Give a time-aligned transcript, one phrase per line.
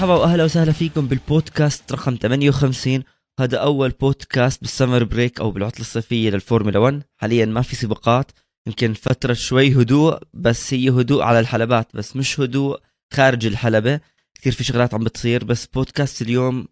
[0.00, 3.02] مرحبا وأهلا وسهلا فيكم بالبودكاست رقم 58
[3.40, 8.30] هذا أول بودكاست بال summer break أو بالعطلة الصيفية للفورمولا 1 حاليا ما في سباقات.
[8.66, 12.80] يمكن فترة شوي هدوء بس هي هدوء على الحلبات بس مش هدوء
[13.12, 14.00] خارج الحلبة.
[14.34, 16.68] كثير في شغلات عم بتصير بس بودكاست اليوم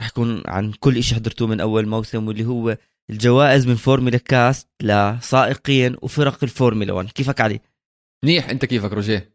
[0.00, 2.76] رح يكون عن كل إشي حضرتوه من أول موسم واللي هو
[3.10, 7.60] الجوائز من فورمولا كاست لسائقين وفرق الفورمولا 1 كيفك علي؟
[8.24, 8.50] منيح.
[8.50, 9.31] أنت كيفك روجيه؟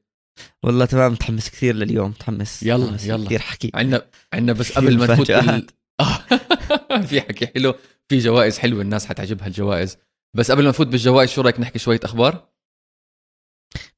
[0.64, 2.64] والله تمام متحمس كثير لليوم متحمس.
[2.64, 3.26] يلا متحمس يلا.
[3.26, 3.72] كثير حكي.
[3.74, 5.04] عندنا عندنا بس قبل ما.
[5.14, 5.72] مفاجآت.
[6.00, 6.18] آه،
[7.10, 7.74] في حكي حلو.
[8.10, 9.98] في جوائز حلوة الناس حتعجبها الجوائز.
[10.36, 12.48] بس قبل ما نفوت بالجوائز شو رأيك نحكي شوية أخبار؟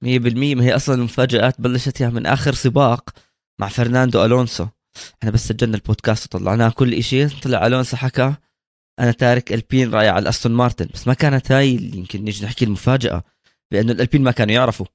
[0.05, 3.09] 100% ما هي أصلا المفاجآت بلشت يعني من آخر سباق
[3.61, 4.67] مع فرناندو ألونسو.
[5.19, 6.69] إحنا بس سجلنا البودكاست وطلعناه.
[6.69, 8.33] كل إشي طلع ألونسو حكى
[8.99, 10.87] أنا تارك ألبين رايح على الاستون مارتن.
[10.93, 13.23] بس ما كانت هاي اللي يمكن نيجي نحكي المفاجأة
[13.71, 14.85] لأنه الألبين ما كانوا يعرفوا.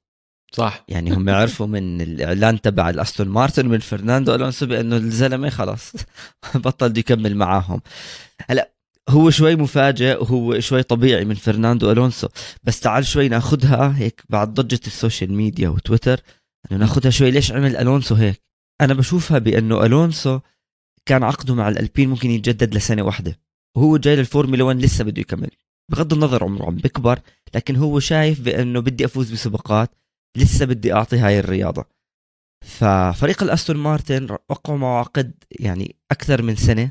[0.57, 0.85] صح.
[0.89, 5.93] يعني هم عرفوا من الإعلان تبع الأستون مارتن من فرناندو ألونسو بأنه الزلمة خلاص
[6.65, 7.81] بطل بده يكمل معاهم.
[8.51, 8.71] هلا
[9.09, 12.29] هو شوي مفاجئ وهو شوي طبيعي من فرناندو ألونسو.
[12.63, 16.21] بس تعال شوي ناخذها هيك بعد ضجة ال social media وتويتر
[16.71, 17.31] إنه ناخذها شوي.
[17.31, 18.43] ليش عمل ألونسو هيك؟
[18.81, 20.41] أنا بشوفها بأنه ألونسو
[21.07, 23.39] كان عقده مع الألبين ممكن يتجدد لسنة واحدة.
[23.77, 25.51] وهو جاي للفورمولا 1 لسه بده يكمل.
[25.93, 27.19] بغض النظر عمره عم بكبر
[27.55, 30.04] لكن هو شايف بأنه بدي أفوز بسباقات.
[30.37, 31.85] لسه بدي أعطي هاي الرياضة.
[32.65, 36.91] ففريق الأستون مارتن وقعوا معه عقد يعني أكثر من سنة.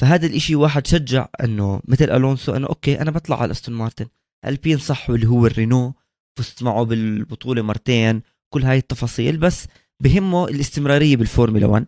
[0.00, 4.06] فهذا الإشي واحد شجع إنه مثل ألونسو إنه okay أنا بطلع على الاستون مارتن.
[4.46, 5.94] ألبين صح واللي هو الرينو
[6.38, 8.22] فزت معه بالبطولة مرتين
[8.54, 9.66] كل هاي التفاصيل بس
[10.02, 11.86] بهمه الاستمرارية بالفورمولا 1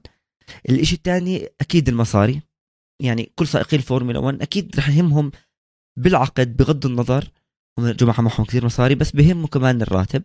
[0.69, 2.43] الإشي الثاني أكيد المصاري.
[3.03, 5.31] يعني كل سائقين الفورمولا 1 أكيد رح يهمهم
[5.99, 7.31] بالعقد بغض النظر.
[7.79, 10.23] هم جماعة معهم كثير مصاري بس بهمه كمان الراتب.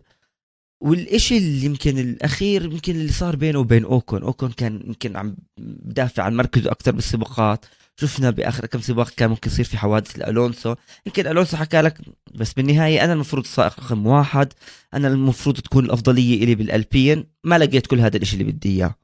[0.82, 4.22] والإشي اللي يمكن الأخير يمكن اللي صار بينه وبين أوكون.
[4.22, 7.66] أوكون كان يمكن عم بدافع عن مركزه أكثر بالسباقات.
[7.96, 10.74] شفنا بآخر كم سباق كان ممكن يصير في حوادث لألونسو.
[11.06, 11.98] يمكن ألونسو حكى لك
[12.34, 14.52] بس بالنهاية أنا المفروض سائق رقم واحد.
[14.94, 17.24] أنا المفروض تكون الأفضلية إلي بالألبين.
[17.44, 18.94] ما لقيت كل هذا الإشي اللي بدي إياه.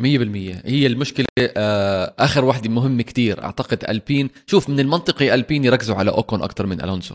[0.00, 3.44] 100% هي المشكلة آه آخر واحدة مهمة كتير.
[3.44, 7.14] أعتقد ألبين شوف من المنطقي ألبين يركزوا على أوكون أكثر من ألونسو.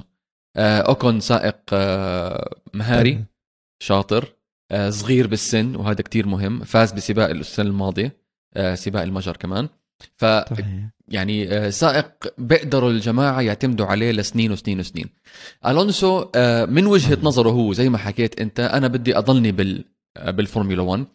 [0.55, 3.32] آه أوكون سائق آه مهاري.
[3.79, 4.33] شاطر
[4.71, 6.63] آه صغير بالسن وهذا كتير مهم.
[6.63, 8.17] فاز بسباق السنة الماضيه
[8.53, 9.69] آه سباق المجر كمان.
[10.17, 10.25] ف
[11.07, 15.09] يعني آه، سائق بيقدروا الجماعة يعتمدوا عليه لسنين وسنين وسنين.
[15.65, 16.25] ألونسو
[16.69, 19.85] من وجهة نظره هو زي ما حكيت أنت أنا بدي أضلني بال
[20.27, 21.05] بالفورمولا 1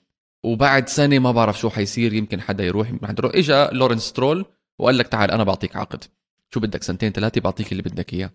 [0.45, 3.35] وبعد سنة ما بعرف شو حيصير يمكن حدا يروح يمكن حدا يروح.
[3.35, 4.45] اجى لورنس سترول
[4.79, 6.05] وقال لك تعال أنا بعطيك عقد.
[6.55, 8.31] شو بدك سنتين ثلاثة بعطيك اللي بدك إياه.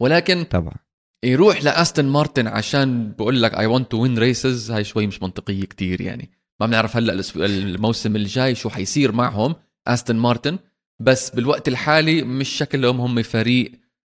[0.00, 0.74] ولكن طبعا.
[1.24, 5.64] يروح لاستن مارتن عشان بقول لك I want to win races هاي شوي مش منطقية
[5.64, 6.30] كتير يعني.
[6.60, 9.54] ما بنعرف هلأ الموسم الجاي شو حيصير معهم
[9.88, 10.58] استن مارتن.
[11.00, 13.72] بس بالوقت الحالي مش شكلهم هم فريق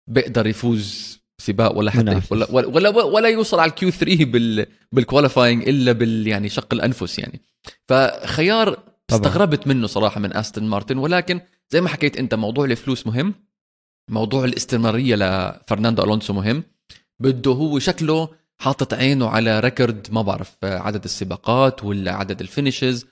[0.08, 2.20] بيقدر يفوز سباق ولا حتى.
[2.30, 6.74] ولا ولا, ولا, ولا يوصل على ال Q3 بال بال qualifying إلا بال يعني شق
[6.74, 7.40] الأنفس يعني.
[7.88, 9.20] فخيار طبعاً.
[9.20, 10.98] استغربت منه صراحة من استن مارتن.
[10.98, 11.40] ولكن
[11.70, 13.34] زي ما حكيت أنت موضوع الفلوس مهم.
[14.10, 16.62] موضوع الاستمرارية لفرناندو ألونسو مهم.
[17.20, 18.28] بده هو شكله
[18.58, 23.06] حاطط عينه على record ما بعرف عدد السباقات ولا عدد ال finishes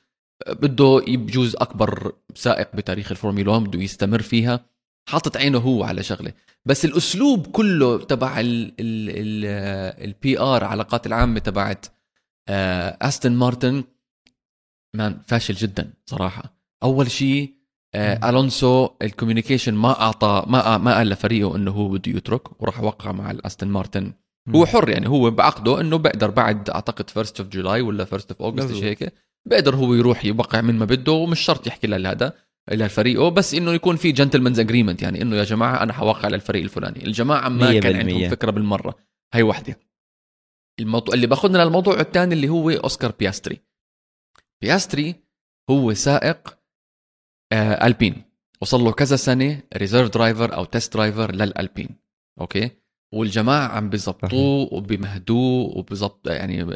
[0.48, 4.66] بده يجوز أكبر سائق بتاريخ الفورمولا 1 بده يستمر فيها.
[5.08, 6.32] حاطط عينه هو على شغلة.
[6.64, 8.34] بس الأسلوب كله تبع
[10.00, 11.86] ال PR علاقات العامة تبعت
[12.48, 13.84] آه، استن مارتن
[14.96, 16.54] كان فاشل جدا صراحة.
[16.82, 17.63] أول شيء آه،
[17.94, 23.12] ألونسو ال communication ما أعطى ما ما قال لفريقه إنه هو بده يترك وراح وقع
[23.12, 24.12] مع الاستن مارتن.
[24.54, 28.42] هو حر يعني هو بعقده إنه بقدر بعد أعتقد first of July ولا first of
[28.42, 28.74] August.
[28.74, 29.12] شيء هيك
[29.48, 32.32] بقدر هو يروح يوقع من ما بده ومش شرط يحكي لهذا
[32.70, 37.06] لفريقه بس إنه يكون في gentlemen's agreement يعني إنه يا جماعة أنا حوقع للفريق الفلاني.
[37.06, 37.96] الجماعة ما كان.
[37.96, 38.94] عندهم فكرة بالمرة.
[39.34, 39.78] هي وحدة.
[40.80, 43.60] الموضوع اللي باخذنا للموضوع الثاني اللي هو أوسكار بياستري.
[44.62, 45.14] بياستري
[45.70, 46.63] هو سائق آه
[47.54, 48.22] البين
[48.60, 51.88] وصل له كذا سنة reserve driver أو test driver للألبين.
[52.40, 52.70] okay؟
[53.12, 56.66] والجماعة عم بيظبطوه وبيمهدوه وبظبط يعني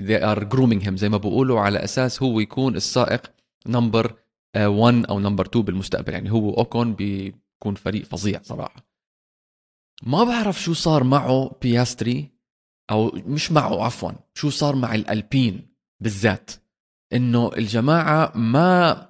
[0.00, 3.32] they are grooming him زي ما بقولوا على أساس هو يكون السائق
[3.66, 4.14] number
[4.56, 6.12] 1 أو number 2 بالمستقبل.
[6.12, 8.88] يعني هو أوكون بيكون فريق فظيع صراحة.
[10.02, 12.30] ما بعرف شو صار معه بياستري
[12.90, 15.68] أو مش معه عفوا شو صار مع الألبين
[16.00, 16.50] بالذات؟
[17.12, 19.08] إنه الجماعة ما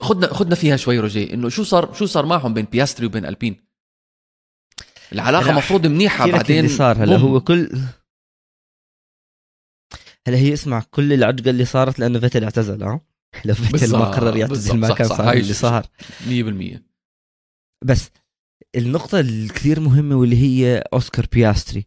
[0.00, 3.56] خدنا خدنا فيها شوي رجي إنه شو صار شو صار معهم بين بياستري وبين ألبين؟
[5.12, 7.04] العلاقة لا، مفروض منيحة بعدين اللي صار.
[7.04, 7.16] هلا.
[7.16, 7.70] هو كل
[10.26, 13.00] هلا هي اسمع كل العجقه اللي صارت لأنه فيتل اعتزل آه
[13.44, 15.86] لو فيتل ما قرر يعتزل ما كان صح، صار اللي صار.
[16.28, 16.82] 100%
[17.84, 18.10] بس
[18.76, 21.86] النقطة الكثير مهمة واللي هي أوسكار بياستري.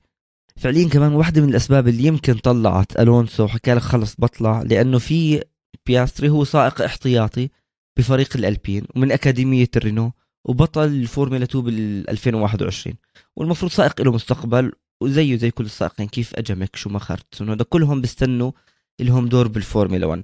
[0.58, 5.44] فعليا كمان واحدة من الأسباب اللي يمكن طلعت ألونسو وحكى لك خلص بطلع لأنه في
[5.86, 7.50] بياستري هو سائق احتياطي
[7.98, 10.12] بفريق الألبين ومن أكاديمية الرينو
[10.46, 12.96] وبطل الفورمولا 2 بال 2021
[13.36, 18.52] والمفروض سائق له مستقبل وزيه زي كل السائقين كيف اجى ميك شوماخر تسونودا كلهم بيستنوا
[19.00, 20.24] لهم دور بالفورمولا 1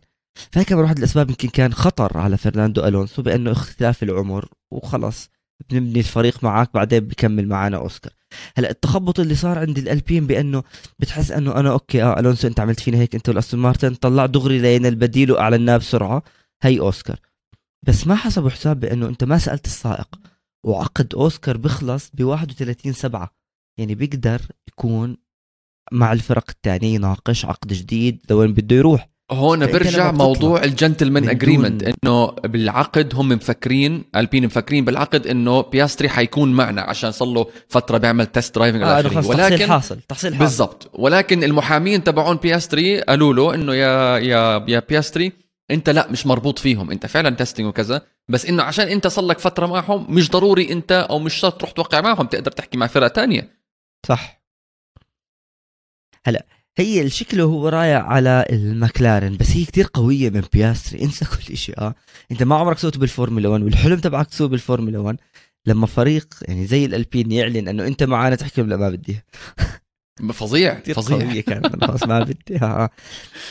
[0.52, 5.30] فهي كمان واحد الأسباب يمكن كان خطر على فرناندو ألونسو بأنه اختلاف العمر وخلص.
[5.70, 8.14] بنبني الفريق معك بعدين بكمل معنا أوسكار.
[8.58, 10.64] هلا التخبط اللي صار عند الألبين بأنه
[11.00, 14.60] بتحس أنه أنا okay آه ألونسو أنت عملت فينا هيك أنت والاستون مارتن طلع دغري
[14.60, 16.24] لين البديل وأعلناه بسرعة
[16.64, 17.20] هي أوسكار.
[17.88, 20.08] بس ما حسبوا حساب بأنه أنت ما سألت السائق.
[20.66, 23.32] وعقد أوسكار بيخلص ب 31 7
[23.80, 25.18] يعني بيقدر يكون
[25.92, 29.10] مع الفرق الثانية يناقش عقد جديد لوين بده يروح.
[29.32, 35.62] هون برجع موضوع ال gentlemen's agreement دون- إنه بالعقد هم مفكرين البين مفكرين بالعقد إنه
[35.62, 39.02] بياستري حيكون معنا عشان صار له فترة بيعمل test driving آه.
[39.02, 40.46] خلص تحصيل ولكن حاصل تحصيل حاصل.
[40.46, 40.92] بالضبط.
[40.94, 45.32] ولكن المحامين تبعون بياستري قالوا له إنه يا يا يا بياستري
[45.72, 49.40] انت لا مش مربوط فيهم انت فعلا testing وكذا بس إنه عشان انت صار لك
[49.40, 53.08] فترة معهم مش ضروري انت أو مش شرط تروح توقع معهم تقدر تحكي مع فرقة
[53.08, 53.50] تانية.
[54.06, 54.42] صح.
[56.26, 56.46] هلا
[56.78, 61.04] هي الشكل هو رايح على المكلارن بس هي كتير قوية من بياستري.
[61.04, 61.96] انسى كل شيء آه.
[62.32, 65.18] انت ما عمرك سويت بالفورمولا 1 والحلم تبعك تسوي بالفورمولا 1
[65.66, 69.20] لما فريق يعني زي الألبين يعلن إنه أنت معانا تحكي لا ما بدي.
[70.34, 71.18] فظيع كثير فظيع.
[71.18, 72.90] قوية كانت خلاص ما بدي آه.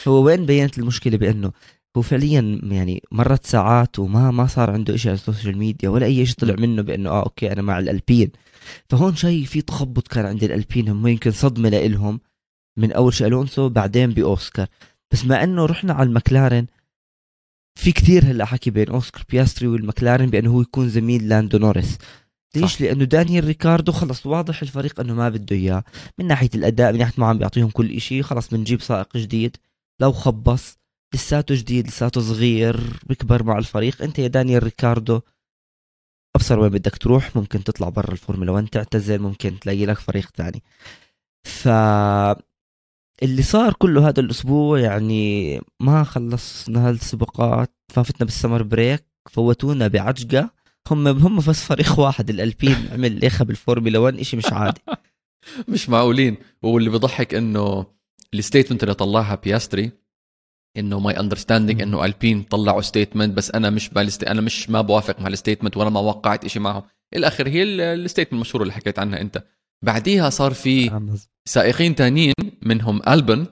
[0.09, 1.53] هو وين بينت المشكلة؟ بأنه
[1.99, 6.07] هو فعليا يعني مرت ساعات وما ما صار عنده شيء على ال social media ولا
[6.07, 8.31] أي شيء طلع منه بأنه آه okay أنا مع الألبين.
[8.89, 12.21] فهون شيء في تخبط كان عند الألبين هم يمكن صدمة لإلهم
[12.77, 14.67] من أول شيء ألونسو بعدين بأوسكار.
[15.13, 16.67] بس ما إنه رحنا على المكلارن
[17.79, 21.99] في كثير هلأ حكي بين أوسكار بياستري والمكلارن بأنه هو يكون زميل لاندو نوريس.
[22.57, 22.83] ليش؟ صح.
[22.83, 25.85] لأنه دانيال ريكاردو خلص واضح الفريق إنه ما بده إياه.
[26.19, 29.57] من ناحية الأداء من ناحية ما عم بيعطيهم كل شيء خلص بنجيب سائق جديد.
[30.01, 30.79] لو خبص
[31.15, 34.03] لساته جديد لساته صغير بيكبر مع الفريق.
[34.03, 35.21] أنت يا دانيال ريكاردو
[36.37, 37.37] أبصر وين بدك تروح.
[37.37, 39.19] ممكن تطلع برا الفورمولا 1 تعتزل.
[39.19, 40.63] ممكن تلاقي لك فريق ثاني.
[41.47, 41.69] ف
[43.23, 47.75] اللي صار كله هذا الأسبوع يعني ما خلصنا هالسباقات.
[47.93, 50.51] فافتنا بال summer break فوتونا بعجقة.
[50.91, 52.89] هم هم بس فريق واحد الألبين.
[52.93, 54.81] عمل ليخه بالفورمولا 1 شيء مش عادي.
[55.69, 56.37] مش معقولين.
[56.63, 57.87] واللي بضحك إنه
[58.35, 60.08] ال statement اللي طلعها بياستري
[60.77, 61.83] إنه my understanding.
[61.83, 64.25] إنه البين طلعوا statement بس أنا مش بال st...
[64.25, 66.83] أنا مش ما بوافق مع ال statement ولا ما وقعت إشي معهم.
[67.17, 69.45] الآخر هي ال statement المشهوره اللي حكيت عنها أنت.
[69.85, 70.91] بعديها صار في
[71.49, 73.47] سائقين تانيين منهم البن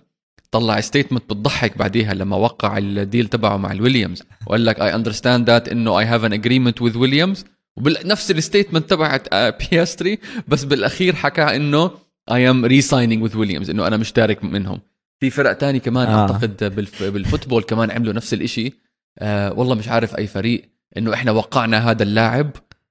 [0.50, 5.50] طلع statement بتضحك بعديها لما وقع ال deal تبعه مع الويليامز وقال لك I understand
[5.50, 7.44] that إنه I have an agreement with ويليامز
[7.76, 10.18] وبنفس ال statement تبعت آه، بياستري
[10.48, 11.90] بس بالأخير حكى إنه
[12.30, 14.80] I am re-signing with ويليامز إنه أنا مشترك منهم.
[15.20, 16.14] في فرق تاني كمان آه.
[16.14, 16.20] آه.
[16.32, 17.02] أعتقد بال f...
[17.02, 18.72] بال football كمان عملوا نفس الإشي
[19.18, 22.50] آه والله مش عارف أي فريق إنه إحنا وقعنا هذا اللاعب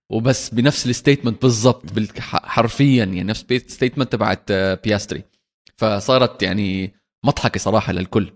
[0.09, 5.23] وبس بنفس ال statement بالضبط حرفيا يعني نفس ال statement تبعت آه، بياستري
[5.77, 6.93] فصارت يعني
[7.25, 8.31] مضحكة صراحة للكل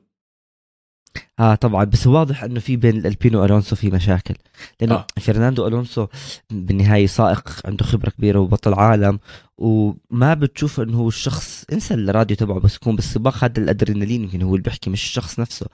[1.40, 4.36] آه طبعا بس واضح إنه في بين الألبين وألونسو في مشاكل.
[4.82, 5.08] لأنه آه.
[5.20, 6.08] فرناندو ألونسو
[6.50, 9.20] بالنهاية سائق عنده خبرة كبيرة وبطل عالم
[9.58, 14.56] وما بتشوف إنه هو الشخص انسى الراديو تبعه بس يكون بالسباق هذا الأدرينالين يمكن هو
[14.56, 15.66] اللي بيحكي مش الشخص نفسه.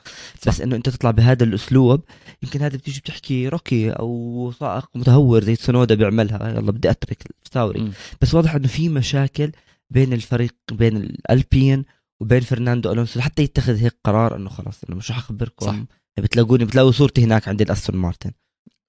[0.47, 2.01] بس إنه أنت تطلع بهذا الأسلوب
[2.43, 6.49] يمكن هذا بتيجي بتحكي rookie أو سائق متهور زي تسونودا بيعملها.
[6.49, 7.91] يلا بدي أترك السوري مم.
[8.21, 9.51] بس واضح إنه في مشاكل
[9.89, 11.85] بين الفريق بين الألبين
[12.21, 15.65] وبين فرناندو ألونسو لحتى يتخذ هيك قرار إنه خلاص أنا مش حخبركم.
[15.65, 15.75] صح.
[16.19, 18.31] بتلاقوني بتلاقوا صورتي هناك عند الاستون مارتن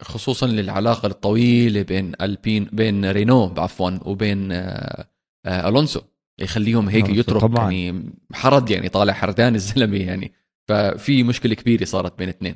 [0.02, 5.10] خصوصا للعلاقة الطويلة بين ألبين بين رينو عفوا وبين آه،
[5.46, 6.00] آه، ألونسو.
[6.38, 7.72] يخليهم هيك يترك طبعاً.
[7.72, 10.32] يعني حرد يعني طالع حردان الزلمة يعني.
[10.68, 12.54] ففي مشكلة كبيرة صارت بين اثنين.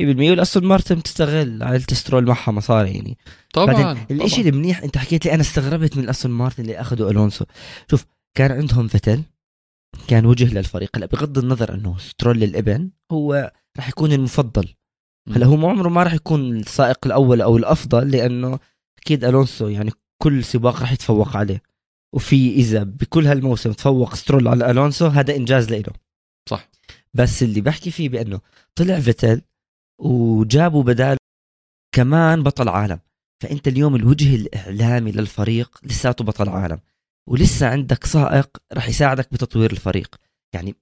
[0.00, 1.62] 100% والاستون مارتن بتستغل.
[1.62, 3.18] عائله سترول معها مصاري يعني.
[3.54, 4.46] طبعا بعدين طبعاً.
[4.46, 7.44] المنيح أنت حكيت لي أنا استغربت من الاستون مارتن اللي أخذوا ألونسو.
[7.90, 9.22] شوف كان عندهم فيتل
[10.08, 10.96] كان وجه للفريق.
[10.96, 14.74] هلا بغض النظر إنه سترول الابن هو راح يكون المفضل.
[15.28, 18.58] هلا هو عمره ما راح يكون السائق الأول أو الأفضل لأنه
[18.98, 19.90] أكيد ألونسو يعني
[20.22, 21.62] كل سباق راح يتفوق عليه.
[22.14, 25.92] وفي إذا بكل هالموسم تفوق سترول على ألونسو هذا إنجاز له.
[26.48, 26.70] صح.
[27.14, 28.40] بس اللي بحكي فيه بأنه
[28.74, 29.42] طلع فيتل
[30.00, 31.16] وجابوا بدال
[31.94, 33.00] كمان بطل عالم.
[33.42, 36.80] فأنت اليوم الوجه الإعلامي للفريق لساته بطل عالم.
[37.28, 40.16] ولسه عندك سائق راح يساعدك بتطوير الفريق.
[40.54, 40.74] يعني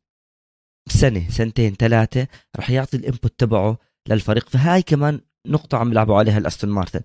[0.88, 4.49] سنة سنتين ثلاثة راح يعطي ال input تبعه للفريق.
[4.49, 7.00] فهاي كمان نقطة عم يلعبوا عليها الأستون مارتن.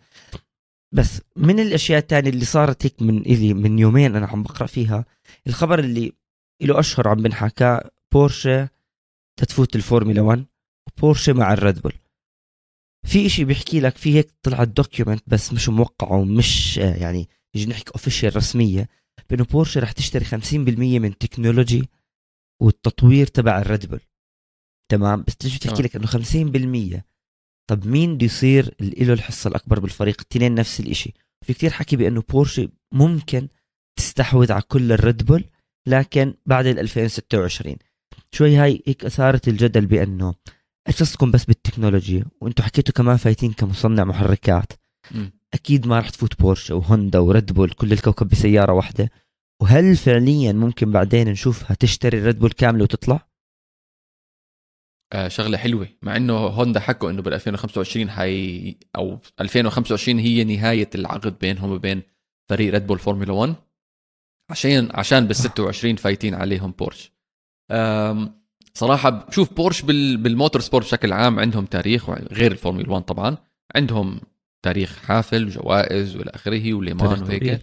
[0.94, 5.06] بس من الأشياء الثانية اللي صارت هيك من إلي من يومين أنا عم بقرأ فيها
[5.48, 6.14] الخبر اللي
[6.62, 7.82] له أشهر عم بنحكى
[8.14, 8.70] بورشة
[9.40, 10.46] تتفوت الفورمولا 1
[10.88, 11.94] وبورشه مع الريد بول.
[13.06, 17.92] في إشي بيحكي لك في هيك طلعت document بس مش موقع ومش يعني يجي نحكي
[17.92, 18.90] official رسمية.
[19.30, 20.56] بأنه بورشة رح تشتري 50%
[21.02, 21.90] من technology
[22.62, 24.02] والتطوير تبع الريد بول.
[24.92, 26.08] تمام؟ بس تيجي تحكي لك إنه
[26.98, 27.02] 50%
[27.70, 31.14] طب مين بده يصير له الحصة الأكبر بالفريق؟ الاثنين نفس الشيء
[31.46, 33.48] في كتير حكي بأنه بورشة ممكن
[34.00, 35.44] تستحوذ على كل الريد بول
[35.88, 37.76] لكن بعد ال 2026
[38.32, 40.36] شوي هاي هيك أثارت الجدل بأنه
[40.88, 44.74] إيش قصدكم بس بالتكنولوجيا وأنتم حكيتوا كمان فايتين كمصنع محركات.
[45.12, 45.30] م.
[45.54, 49.10] أكيد ما راح تفوت بورشة وهوندا وريد بول كل الكوكب بسيارة واحدة.
[49.62, 53.28] وهل فعليا ممكن بعدين نشوفها تشتري الريد بول كاملة وتطلع؟
[55.14, 55.88] آه شغلة حلوة.
[56.02, 62.02] مع إنه هوندا حكوا إنه بال 2025 حي أو 2025 هي نهاية العقد بينهم وبين
[62.50, 63.56] فريق ريد بول فورمولا 1
[64.52, 67.12] عشان عشان بال 26 فايتين عليهم بورش.
[68.74, 73.38] صراحة شوف بورش بال motorsport بشكل عام عندهم تاريخ غير الفورمولا 1 طبعا.
[73.76, 74.22] عندهم
[74.68, 77.62] تاريخ حافل وجوائز والى آخره وليمان وهيك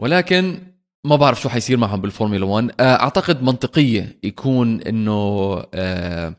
[0.00, 0.58] ولكن
[1.06, 5.12] ما بعرف شو حيصير معهم بالفورمولا 1 آه، أعتقد منطقية يكون إنه
[5.74, 6.34] آه،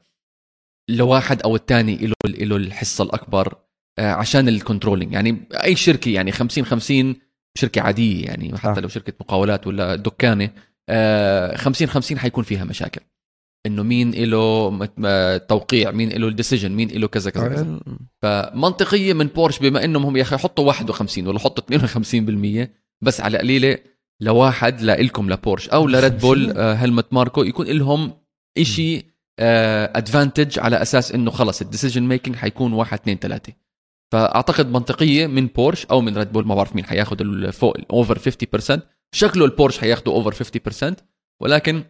[0.89, 3.55] لواحد أو الثاني له له الحصة الأكبر
[3.99, 7.15] آه، عشان ال controlling يعني أي شركة يعني 50 50
[7.57, 10.49] شركة عادية يعني حتى لو شركة مقاولات ولا دكانة
[11.55, 13.01] 50 50 حيكون فيها مشاكل.
[13.67, 14.85] إنه مين له
[15.37, 17.79] توقيع مين له ال decision مين له كذا كذا كذا.
[18.21, 21.77] فمنطقية من بورش بما إنهم هم يا أخي حطوا 51 ولا حطوا
[22.65, 22.67] 52%
[23.01, 23.77] بس على قليلة
[24.21, 28.13] لواحد لإلكم لبورش أو لريد بول هلمت ماركو يكون لهم
[28.61, 29.05] شيء
[29.39, 33.53] advantage على أساس إنه خلص ال decision making حيكون واحد اثنين ثلاثة.
[34.11, 38.79] فأعتقد منطقية من بورش أو من ريد بول ما بعرف مين حياخذ فوق over 50%
[39.15, 40.43] شكله البورش حياخذوا over
[40.91, 40.95] 50%
[41.41, 41.83] ولكن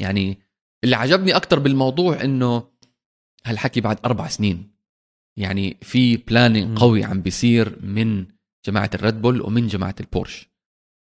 [0.00, 0.38] يعني
[0.84, 2.64] اللي عجبني أكثر بالموضوع إنه
[3.46, 4.70] هالحكي بعد أربع سنين.
[5.38, 8.26] يعني في planning قوي عم بيصير من
[8.66, 10.50] جماعة الريد بول ومن جماعة البورش.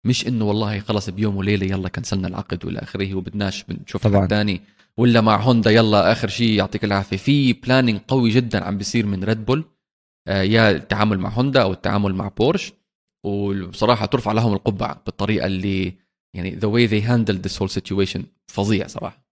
[0.05, 4.61] مش إنه والله خلص بيوم وليلة يلا كنسلنا العقد والى آخره وبدناش بنشوف حد ثاني
[4.97, 7.17] ولا مع هوندا يلا آخر شيء يعطيك العافية.
[7.17, 9.65] في planning قوي جدا عم بيصير من ريد بول.
[10.27, 12.73] آه يا التعامل مع هوندا أو التعامل مع بورش.
[13.25, 15.93] وبصراحة ترفع لهم القبعة بالطريقة اللي
[16.35, 19.28] يعني the way they handle this whole situation فظيع صراحة.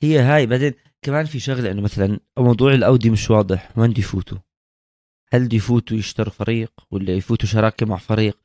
[0.00, 0.46] هي هاي.
[0.46, 3.70] بعدين كمان في شغلة إنه مثلا موضوع الأودي مش واضح.
[3.76, 4.38] وين بده يفوتوا؟
[5.32, 8.36] هل بده يفوتوا يشتروا فريق ولا يفوتوا شراكة مع فريق؟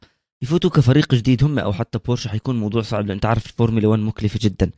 [0.42, 4.02] يفوتوا كفريق جديد هم أو حتى بورش حيكون موضوع صعب لأن انت عارف الفورمولا 1
[4.02, 4.72] مكلفة جدا.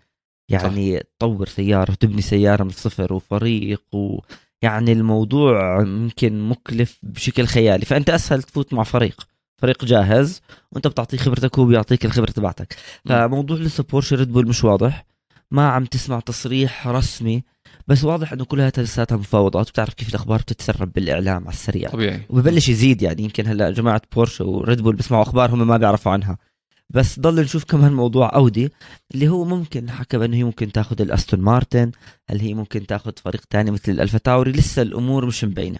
[0.50, 1.04] يعني صح.
[1.20, 4.20] تطور سيارة وتبني سيارة من الصفر وفريق و
[4.62, 7.86] يعني الموضوع ممكن مكلف بشكل خيالي.
[7.86, 9.28] فأنت أسهل تفوت مع فريق.
[9.58, 10.42] فريق جاهز
[10.72, 12.76] وأنت بتعطيه خبرتك وهو بيعطيك الخبرة تبعتك.
[13.06, 15.06] فموضوع لسه بورش ريد بول مش واضح.
[15.52, 17.44] ما عم تسمع تصريح رسمي
[17.88, 21.90] بس واضح إنه كلها لساتها مفاوضات بتعرف كيف الأخبار بتتسرب بالإعلام على السريع.
[21.90, 22.22] طبيعي.
[22.30, 23.24] وببلش يزيد يعني.
[23.24, 26.38] يمكن هلأ جماعة بورش وريد بول بيسمعوا أخبار هم ما بيعرفوا عنها.
[26.90, 28.70] بس ضل نشوف كمان موضوع أودي
[29.14, 31.92] اللي هو ممكن حكى بأنه هي ممكن تاخذ الأستون مارتن
[32.30, 34.52] هل هي ممكن تاخذ فريق تاني مثل الألفا تاوري.
[34.52, 35.80] لسه الأمور مش مبينة.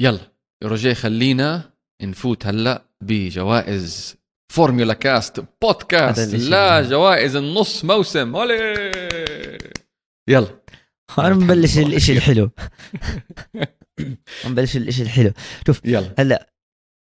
[0.00, 0.32] يلا
[0.64, 4.21] روجيه خلينا نفوت هلأ بجوائز
[4.52, 8.34] فورمولا كاست بودكاست لا جوائز نص موسم.
[8.34, 8.90] ولي
[10.28, 10.46] يلا.
[11.18, 12.50] أنا مبلش الإشي الحلو.
[14.46, 15.32] مبلش الإشي الحلو.
[15.66, 16.14] شوف يلا.
[16.18, 16.48] هلا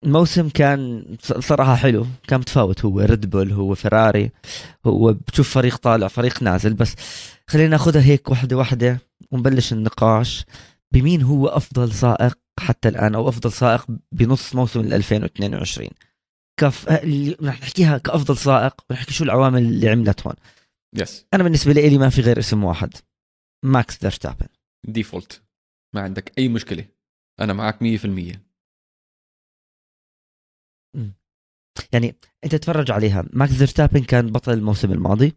[0.05, 2.05] الموسم كان صراحة حلو.
[2.27, 2.85] كان متفاوت.
[2.85, 4.31] هو ريد بول هو فيراري
[4.85, 6.73] هو بتشوف فريق طالع فريق نازل.
[6.73, 6.95] بس
[7.47, 8.99] خلينا ناخذها هيك واحدة واحدة
[9.31, 10.45] ونبلش النقاش
[10.93, 15.89] بمين هو أفضل سائق حتى الآن أو أفضل سائق بنص موسم 2022
[16.59, 20.35] كف اللي رح نحكيها كأفضل سائق ونحكي شو العوامل اللي عملت هون.
[20.93, 22.93] yes أنا بالنسبة لي ما في غير اسم واحد
[23.65, 24.47] ماكس فيرستابن.
[24.87, 25.41] default
[25.95, 26.85] ما عندك أي مشكلة.
[27.39, 28.39] أنا معك 100%
[31.93, 33.25] يعني أنت تتفرج عليها.
[33.33, 35.33] ماكس فيرستابن كان بطل الموسم الماضي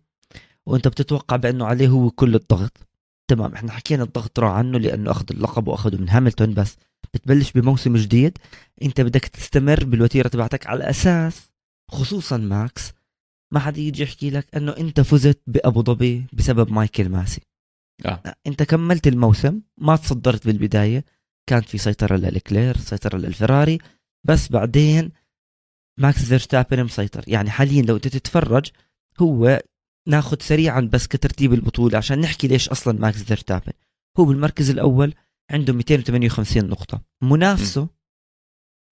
[0.67, 2.89] وأنت بتتوقع بأنه عليه هو كل الضغط.
[3.29, 6.77] تمام إحنا حكينا الضغط راح عنه لأنه أخذ اللقب وأخذه من هاملتون بس
[7.15, 8.39] بتبلش بموسم جديد.
[8.83, 11.51] انت بدك تستمر بالوتيرة تبعتك على أساس
[11.91, 12.93] خصوصا ماكس
[13.53, 17.41] ما حد يجي يحكي لك إنه أنت فزت بأبو ظبي بسبب مايكل ماسي.
[18.07, 18.35] آه.
[18.47, 21.05] أنت كملت الموسم ما تصدرت بالبداية
[21.47, 23.79] كانت في سيطرة للكلير سيطرة للفيراري
[24.25, 25.11] بس بعدين
[25.99, 27.25] ماكس فيرستابن مسيطر.
[27.27, 28.71] يعني حاليا لو أنت تتفرج
[29.21, 29.63] هو
[30.09, 33.73] ناخذ سريعا بس كترتيب البطولة عشان نحكي ليش أصلا ماكس فيرستابن.
[34.19, 35.15] هو بالمركز الأول
[35.51, 37.03] عنده 258 نقطة.
[37.23, 37.89] منافسه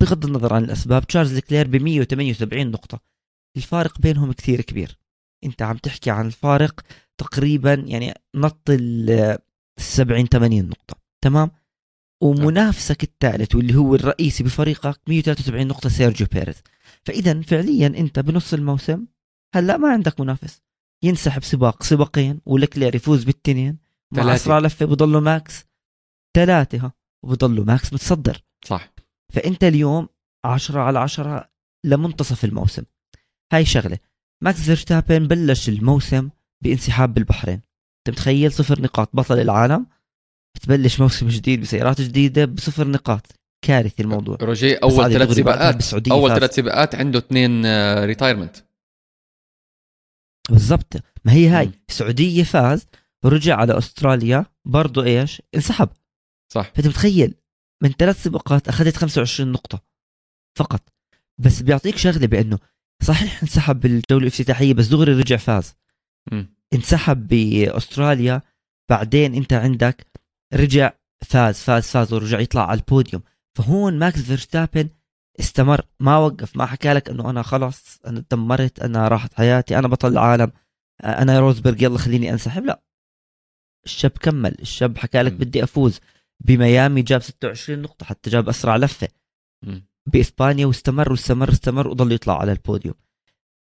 [0.03, 3.01] بغض النظر عن الأسباب تشارلز لكلير ب 178 نقطة.
[3.57, 4.99] الفارق بينهم كثير كبير.
[5.45, 6.81] أنت عم تحكي عن الفارق
[7.19, 9.39] تقريبا يعني نط ال
[9.79, 10.97] 70 80 نقطة.
[11.25, 11.51] تمام؟
[12.23, 16.63] ومنافسك الثالث واللي هو الرئيسي بفريقك 173 نقطة سيرجيو بيريز.
[17.05, 19.07] فاذا فعليا أنت بنص الموسم
[19.55, 20.63] هلأ ما عندك منافس.
[21.03, 23.79] ينسحب سباق سباقين ولكلير يفوز بالتنين.
[24.13, 25.66] مع اسرع لفه بضله ماكس.
[26.37, 26.93] ثلاثة
[27.25, 28.43] وبضله ماكس متصدر.
[28.65, 28.93] صح.
[29.33, 30.09] فإنت اليوم
[30.45, 31.51] 10 على 10
[31.85, 32.83] لمنتصف الموسم.
[33.53, 33.99] هاي شغلة.
[34.43, 36.31] ماكس فيرستابن بلش الموسم
[36.65, 37.61] بانسحاب بالبحرين.
[37.99, 39.87] أنت متخيل صفر نقاط بطل العالم؟
[40.55, 43.27] بتبلش موسم جديد بسيارات جديدة بصفر نقاط.
[43.65, 44.37] كارثي الموضوع.
[44.43, 45.95] روجي أول ثلاث سباقات.
[46.11, 47.67] أول ثلاث سباقات عنده اثنين
[48.05, 48.57] retirement
[50.51, 50.97] بالضبط.
[51.25, 51.71] ما هي هاي.
[51.89, 52.87] السعودية فاز
[53.25, 55.89] ورجع على أستراليا برضه إيش؟ انسحب.
[56.53, 56.73] صح.
[56.75, 57.35] فأنت متخيل؟
[57.83, 59.83] من ثلاث سباقات أخذت 25 نقطة
[60.59, 60.89] فقط.
[61.39, 62.59] بس بيعطيك شغلة بأنه
[63.03, 65.75] صحيح انسحب بالجوله الافتتاحية بس دغري رجع فاز.
[66.33, 66.45] م.
[66.75, 68.43] انسحب بأستراليا
[68.91, 70.07] بعدين أنت عندك
[70.55, 70.93] رجع
[71.25, 73.23] فاز فاز فاز ورجع يطلع على البوديوم.
[73.59, 74.89] فهون ماكس فيرستابن
[75.41, 75.87] استمر.
[76.01, 80.13] ما وقف ما حكى لك إنه أنا خلص أنا دمرت أنا راحت حياتي أنا بطل
[80.13, 80.53] العالم
[81.05, 82.65] أنا روزبرغ يلا خليني أنسحب.
[82.65, 82.83] لا.
[83.85, 84.57] الشاب كمل.
[84.61, 86.01] الشاب حكى لك بدي أفوز.
[86.45, 89.09] بميامي جاب 26 نقطة حتى جاب أسرع لفة.
[90.13, 92.95] بإسبانيا واستمر واستمر واستمر وضل يطلع على البوديوم.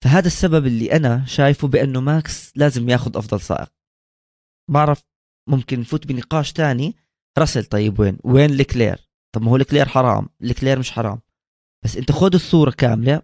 [0.04, 3.72] فهذا السبب اللي أنا شايفه بأنه ماكس لازم ياخذ أفضل سائق.
[4.72, 5.04] بعرف
[5.50, 6.96] ممكن نفوت بنقاش تاني.
[7.38, 10.30] راسل طيب وين؟ وين لكلير؟ طب ما هو لكلير حرام.
[10.40, 11.22] لكلير مش حرام.
[11.86, 13.22] بس أنت خذ الصورة كاملة.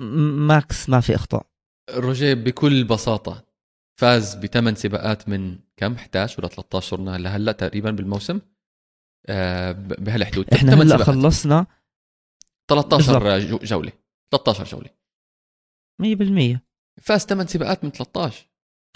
[0.00, 1.46] ماكس ما في أخطاء.
[1.90, 3.49] روجيه بكل بساطة
[4.00, 8.40] فاز بثمان سباقات من كم؟ 11 ولا 13 صرنا لهلا تقريبا بالموسم.
[9.26, 11.66] آه بهالحدود إحنا هلأ خلصنا
[12.70, 13.64] 13 بالزبط.
[13.64, 13.92] جولة.
[14.32, 14.90] 13 جولة.
[16.56, 16.60] 100%
[17.02, 18.46] فاز ثمان سباقات من 13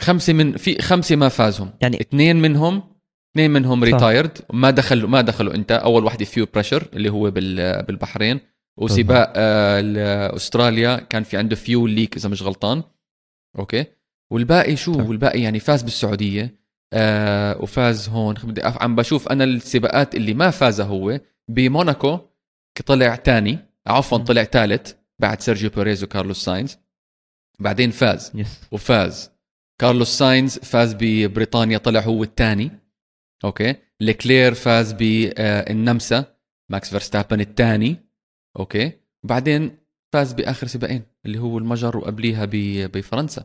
[0.01, 1.73] خمسة من في خمسة ما فازهم.
[1.81, 2.83] يعني اثنين منهم
[3.33, 5.73] اثنين منهم retired ما دخلوا ما دخلوا انت.
[5.73, 8.41] أول واحدة fuel pressure اللي هو بالبحرين.
[8.77, 10.97] وسباق آه أستراليا.
[10.97, 12.83] كان في عنده fuel leak إذا مش غلطان.
[13.59, 13.87] okay.
[14.35, 15.09] والباقي شو؟ طيب.
[15.09, 16.55] والباقي يعني فاز بالسعودية
[16.93, 18.35] آه وفاز هون.
[18.65, 22.19] عم بشوف أنا السباقات اللي ما فاز هو بموناكو
[22.87, 26.79] طلع ثاني عفوا طلع ثالث بعد سيرجيو بيريز وكارلوس ساينز.
[27.61, 28.33] بعدين فاز.
[28.35, 28.61] yes.
[28.73, 29.31] وفاز.
[29.81, 32.71] كارلوس ساينز فاز ببريطانيا طلع هو الثاني
[33.45, 33.75] okay.
[34.01, 36.25] لكلير فاز بالنمسا
[36.71, 37.97] ماكس فيرستابن الثاني
[38.59, 38.93] okay.
[39.25, 39.79] وبعدين
[40.13, 42.49] فاز بآخر سباقين اللي هو المجر وقبليها
[42.87, 43.45] بفرنسا.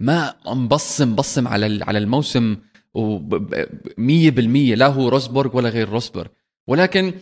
[0.00, 2.56] ما مبصم بصم على على الموسم
[2.98, 6.28] و100% لا هو روزبرغ ولا غير روزبرغ
[6.66, 7.14] ولكن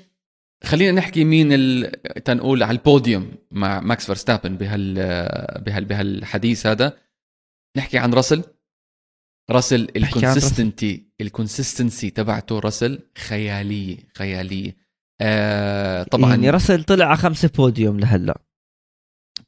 [0.64, 1.92] خلينا نحكي مين ال...
[2.24, 4.94] تنقول على البوديوم مع ماكس فيرستابن بهال
[5.62, 6.98] بهال بهالحديث هذا.
[7.76, 8.42] نحكي عن راسل.
[9.50, 14.76] راسل ال consistency ال consistency تبعته راسل خيالية خيالية.
[15.20, 18.40] آه طبعا يعني راسل طلع على خمسة بوديوم لهلا.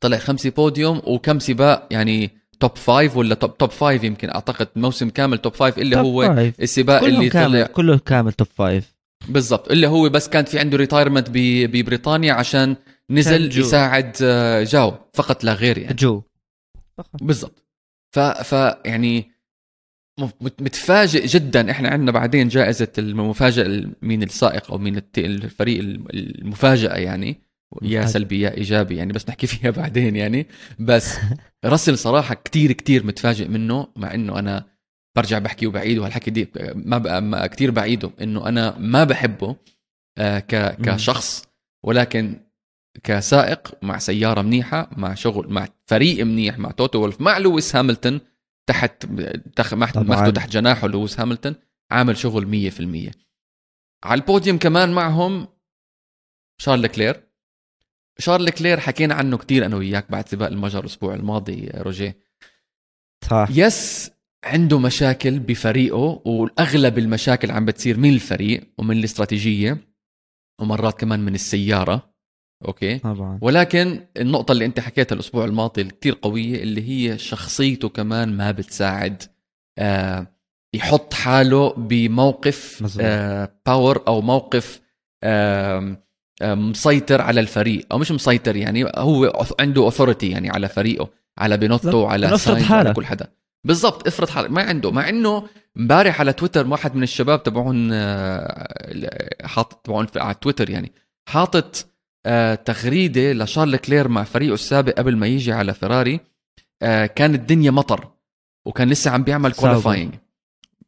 [0.01, 5.09] طلع خمسة بوديوم وكم سباق يعني top five ولا top top five يمكن؟ أعتقد موسم
[5.09, 6.61] كامل top five اللي هو five.
[6.61, 8.95] السباق اللي كامل طلع كله كامل top five
[9.29, 9.71] بالضبط.
[9.71, 12.77] اللي هو بس كانت في عنده retirement ببريطانيا عشان
[13.11, 13.61] نزل Zhou.
[13.63, 14.95] يساعد آه، Zhou.
[15.15, 15.95] فقط لا غير يعني.
[15.95, 16.23] Zhou.
[17.21, 17.65] بالضبط.
[18.15, 18.53] ف ف
[18.85, 19.31] يعني
[20.41, 21.71] متفاجئ جدا.
[21.71, 25.81] إحنا عندنا بعدين جائزة المفاجأة مين السائق أو مين الفريق
[26.15, 27.43] المفاجأة يعني.
[27.83, 30.47] يا سلبي يا إيجابي يعني بس نحكي فيها بعدين يعني.
[30.79, 31.17] بس
[31.65, 34.65] راسل صراحة كتير كتير متفاجئ منه مع إنه أنا
[35.17, 39.57] برجع بحكي وبعيد وهالحكي دايما بقى كثير بعيده إنه أنا ما بحبه
[40.19, 40.39] آه
[40.83, 41.45] كشخص
[41.85, 42.41] ولكن
[43.05, 48.21] كسائق مع سيارة منيحة مع شغل مع فريق منيح مع توتو وولف مع لويس هاملتون
[48.69, 49.07] تحت
[49.57, 49.75] تخ...
[49.75, 51.55] ماخده تحت جناحه لويس هاملتون
[51.91, 52.71] عامل شغل
[53.11, 53.15] 100%
[54.05, 55.49] على البوديوم كمان معهم
[56.61, 57.32] شارل لكلير.
[58.19, 62.17] شارل لكلير حكينا عنه كتير أنا وياك بعد سباق المجر الأسبوع الماضي روجيه.
[63.25, 63.49] صح.
[63.51, 64.11] بس
[64.45, 69.79] عنده مشاكل بفريقه واغلب المشاكل عم بتصير من الفريق ومن الاستراتيجية
[70.61, 72.13] ومرات كمان من السيارة.
[72.65, 73.39] okay؟ طبعا.
[73.43, 79.23] ولكن النقطة اللي أنت حكيتها الأسبوع الماضي كتير قوية اللي هي شخصيته كمان ما بتساعد
[79.79, 80.27] آه
[80.75, 84.81] يحط حاله بموقف آه power أو موقف
[85.23, 86.03] آه آه،
[86.45, 92.07] مسيطر على الفريق أو مش مسيطر يعني هو عنده authority يعني على فريقه على بينوتو
[92.07, 93.29] على ساينز على كل حدا.
[93.65, 98.69] بالضبط افرض حالك ما عنده مع إنه امبارح على تويتر واحد من الشباب تبعون آه،
[99.45, 100.93] حاطط تبعون على تويتر يعني
[101.29, 101.87] حاطط
[102.27, 106.21] آه، تغريدة لشارل لكلير مع فريقه السابق قبل ما يجي على فيراري
[107.15, 108.09] كان الدنيا مطر
[108.67, 110.15] وكان لسه عم بيعمل qualifying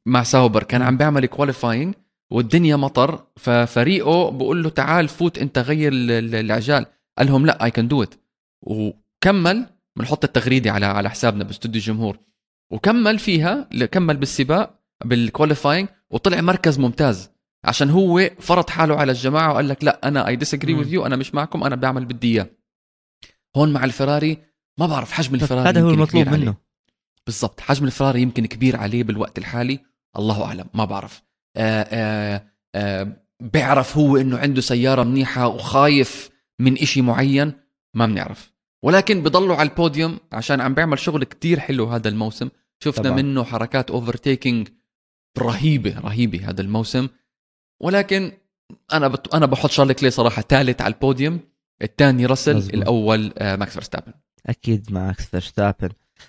[0.07, 1.95] مع ساوبر كان عم بيعمل qualifying
[2.33, 6.87] والدنيا مطر ففريقه بقول له تعال فوت انت غير العجال
[7.19, 8.15] قال لهم لا I can do it
[8.63, 12.19] وكمل بنحط التغريدة على على حسابنا باستوديو الجمهور.
[12.73, 17.31] وكمل فيها كمل بالسباق بال qualifying وطلع مركز ممتاز.
[17.65, 21.17] عشان هو فرض حاله على الجماعة وقال لك لا أنا I disagree with you أنا
[21.17, 22.51] مش معكم أنا بعمل بدي إياه.
[23.57, 24.39] هون مع الفراري
[24.79, 26.55] ما بعرف حجم الفراري هذا هو المطلوب منه.
[27.27, 29.81] بالضبط حجم الفراري يمكن كبير عليه بالوقت الحالي.
[30.19, 31.23] الله أعلم ما بعرف.
[31.57, 37.53] آه، آه، آآ بيعرف هو إنه عنده سيارة منيحة وخايف من إشي معين
[37.95, 38.53] ما بنعرف.
[38.83, 42.49] ولكن بضلوا على البوديوم عشان عم بيعمل شغل كتير حلو هذا الموسم.
[42.85, 43.17] شفنا طبعا.
[43.17, 44.69] منه حركات overtaking
[45.39, 47.09] رهيبة رهيبة هذا الموسم.
[47.81, 48.33] ولكن
[48.93, 49.35] أنا بت...
[49.35, 51.41] أنا بحط شارل لكلير صراحة ثالث على البوديوم.
[51.83, 52.75] الثاني راسل مزبوط.
[52.75, 54.13] الأول آه، ماكس فيرستابن.
[54.47, 55.89] أكيد ماكس فيرستابن.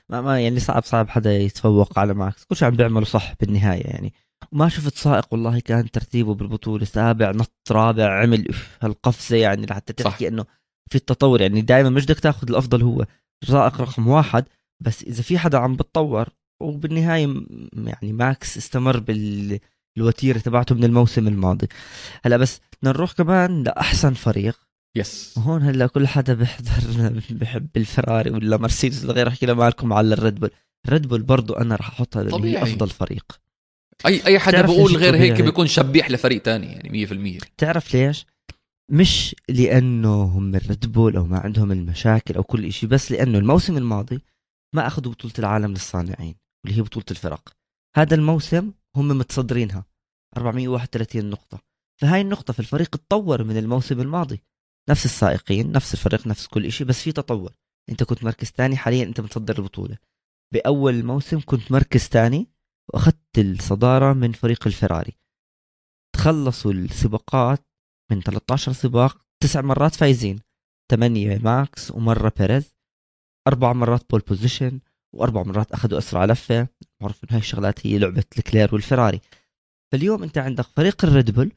[0.10, 2.44] ما, ما يعني صعب صعب حدا يتفوق على ماكس.
[2.44, 4.14] كل شيء عم بيعمله صح بالنهاية يعني.
[4.52, 8.48] ما شفت سائق والله كان ترتيبه بالبطولة سابع نط رابع عمل
[8.82, 10.46] هالقفزة يعني لحتى تحكي إنه
[10.90, 13.06] في التطور يعني دائما مش بدك تاخذ الأفضل هو
[13.44, 14.46] سائق رقم واحد.
[14.84, 16.30] بس إذا في حدا عم بتطور
[16.62, 21.68] وبالنهاية يعني ماكس استمر بالوتيرة تبعته من الموسم الماضي.
[22.26, 24.60] هلا بس نروح كمان لأحسن فريق.
[24.98, 30.14] yes هون هلا كل حدا بيحضر بحب الفراري ولا مرسيدس ولا غير أحكي معكم على
[30.14, 30.52] الريد بول.
[30.86, 32.28] الريد بول برضه أنا راح أحطها
[32.64, 33.45] افضل فريق.
[34.06, 38.26] اي أي حدا بقول غير هيك بيكون شبيح لفريق تاني يعني 100% تعرف ليش؟
[38.92, 43.78] مش لأنه هم الريد بول أو ما عندهم المشاكل أو كل شيء بس لأنه الموسم
[43.78, 44.22] الماضي
[44.76, 47.50] ما أخذوا بطولة العالم للصانعين اللي هي بطولة الفرق.
[47.96, 49.86] هذا الموسم هم متصدرينها
[50.38, 51.60] 431 نقطة.
[52.02, 54.42] فهاي النقطة في الفريق تطور من الموسم الماضي.
[54.90, 57.54] نفس السائقين نفس الفريق نفس كل شيء بس في تطور.
[57.90, 59.98] أنت كنت مركز ثاني حاليا أنت متصدر البطولة.
[60.54, 62.48] بأول الموسم كنت مركز ثاني
[62.94, 65.14] وأخذت الصدارة من فريق الفراري.
[66.16, 67.66] تخلصوا السباقات
[68.12, 70.40] من 13 سباق تسع مرات فايزين.
[70.92, 72.76] ثمانية ماكس ومرة بيريز.
[73.48, 74.80] أربع مرات pole position
[75.16, 76.68] وأربع مرات أخذوا أسرع لفة.
[77.02, 79.22] معروف إن هاي الشغلات هي لعبة لكلير والفراري.
[79.92, 81.52] فاليوم أنت عندك فريق الريد بول.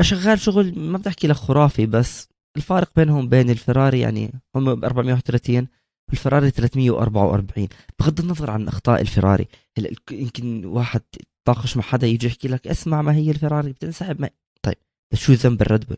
[0.00, 5.68] شغال شغل ما بدي أحكي لك خرافي بس الفارق بينهم بين الفراري يعني هم 430
[6.12, 7.68] والفراري 344
[8.00, 9.48] بغض النظر عن أخطاء الفراري
[9.78, 11.02] هلا يمكن واحد
[11.44, 14.30] طاقش مع حدا يجي يحكي لك اسمع ما هي الفراري بتنسحب ما
[14.62, 14.76] طيب
[15.12, 15.96] بس شو ذنب الريد بول؟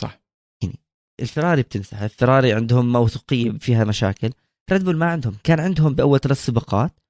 [0.00, 0.20] صح.
[0.62, 0.78] يعني
[1.20, 4.30] الفراري بتنسحب الفراري عندهم موثوقية فيها مشاكل.
[4.72, 7.00] ريد بول ما عندهم كان عندهم بأول ثلاث سباقات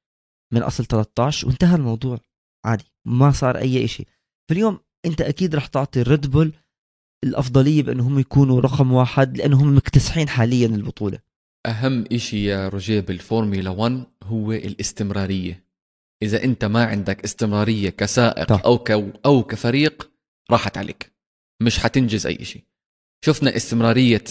[0.53, 2.19] من أصل 13 وانتهى الموضوع.
[2.65, 4.07] عادي ما صار أي شيء
[4.51, 6.53] فاليوم أنت أكيد رح تعطي الريد بول
[7.25, 11.19] الأفضلية بأنهم يكونوا رقم واحد لأنهم مكتسحين حاليا البطولة.
[11.67, 15.65] أهم إشي يا روجيه بالفورمولا 1 هو الاستمرارية.
[16.23, 18.63] إذا أنت ما عندك استمرارية كسائق طح.
[18.65, 18.91] أو ك...
[19.27, 20.11] أو كفريق
[20.51, 21.13] راحت عليك.
[21.63, 22.65] مش حتنجز أي شيء
[23.25, 24.25] شفنا استمرارية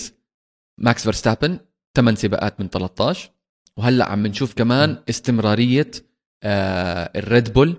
[0.79, 1.59] ماكس فيرستابن
[1.95, 3.31] 8 سباقات من 13
[3.77, 5.91] وهلأ عم نشوف كمان استمرارية
[6.43, 7.75] آه الريد بول.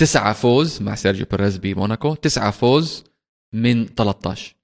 [0.00, 3.04] تسعة فوز مع سيرجيو بيريز بموناكو تسعة فوز
[3.54, 4.54] من 13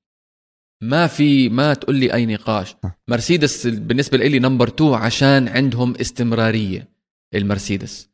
[0.85, 2.77] ما في ما تقول لي أي نقاش.
[3.09, 6.89] مرسيدس بالنسبة لي number 2 عشان عندهم استمرارية.
[7.35, 8.11] المرسيدس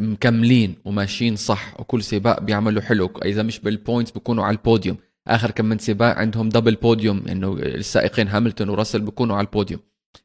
[0.00, 3.10] مكملين وماشيين صح وكل سباق بيعملوا حلو.
[3.24, 4.96] إذا مش بال points بيكونوا على البوديوم
[5.28, 9.80] آخر كم من سباق عندهم double podium إنه السائقين هاملتون وراسل بيكونوا على البوديوم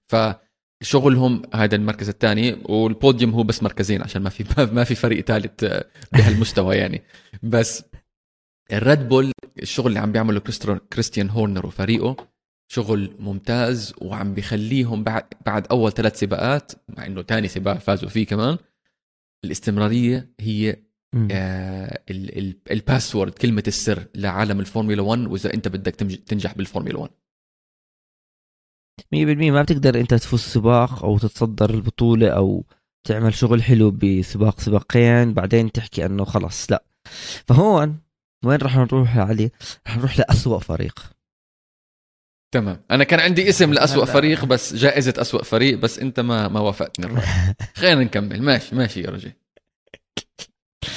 [0.08, 5.66] فشغلهم هذا المركز الثاني والبوديوم هو بس مركزين عشان ما في ما في فريق ثالث
[6.14, 7.02] بهالمستوى يعني.
[7.44, 7.84] بس
[8.72, 10.40] الريد بول الشغل اللي عم بيعمله
[10.94, 12.16] كريستيان هورنر وفريقه
[12.72, 18.26] شغل ممتاز وعم بيخليهم بعد بعد أول ثلاث سباقات مع إنه ثاني سباق فازوا فيه
[18.26, 18.58] كمان
[19.46, 20.76] الاستمرارية هي
[21.32, 22.04] آه
[22.72, 27.12] ال password كلمة السر لعالم الفورمولا 1 وإذا أنت بدك تنجح بالفورمولا 1
[29.16, 32.66] 100% ما بتقدر أنت تفوز سباق أو تتصدر البطولة أو
[33.08, 36.84] تعمل شغل حلو بسباق سباقين بعدين تحكي إنه خلص لا.
[37.48, 38.00] فهون
[38.46, 39.52] وين راح نروح يا علي؟
[39.88, 41.00] راح نروح لأسوأ فريق.
[42.52, 42.84] تمام.
[42.92, 47.22] أنا كان عندي اسم لأسوأ فريق بس جائزة أسوأ فريق بس أنت ما ما وافقتني.
[47.78, 48.42] خلينا نكمل.
[48.42, 49.32] ماشي ماشي يا رجل.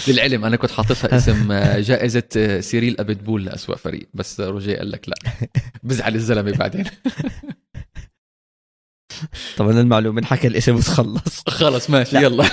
[0.09, 4.91] للعلم أنا كنت حاططها اسم آه، جائزة آه، سيريل ابيتبول لاسوء فريق بس روجيه قال
[4.91, 5.17] لك لا.
[5.83, 6.85] بزعل الزلمة بعدين.
[9.57, 11.43] طبعا المعلومة انحكى الاسم وتخلص.
[11.49, 12.23] خلص ماشي لا.
[12.23, 12.45] يلا.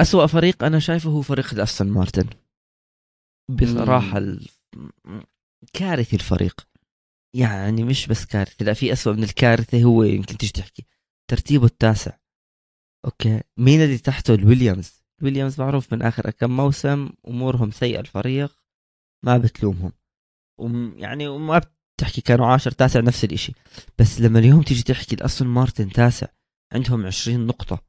[0.00, 2.26] أسوأ فريق أنا شايفه هو فريق الاستون مارتن.
[3.48, 4.48] بصراحة ال...
[5.72, 6.68] كارثي الفريق.
[7.36, 10.86] يعني مش بس كارثي لا في أسوأ من الكارثه هو يمكن تيجي تحكي.
[11.30, 12.16] ترتيبه التاسع.
[13.04, 13.40] okay.
[13.58, 15.04] مين اللي تحته؟ الويليامز.
[15.20, 18.58] الويليامز معروف من آخر كم موسم أمورهم سيئة الفريق
[19.24, 19.92] ما بتلومهم.
[20.60, 21.60] وم يعني وما
[21.96, 23.52] بتحكي كانوا عاشر تاسع نفس الإشي.
[23.98, 26.26] بس لما اليوم تيجي تحكي الأستون مارتن تاسع
[26.72, 27.84] عندهم 20 نقطة.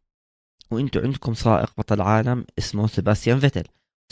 [0.72, 3.64] وإنتوا عندكم سائق بطل عالم اسمه سيباستيان فيتل.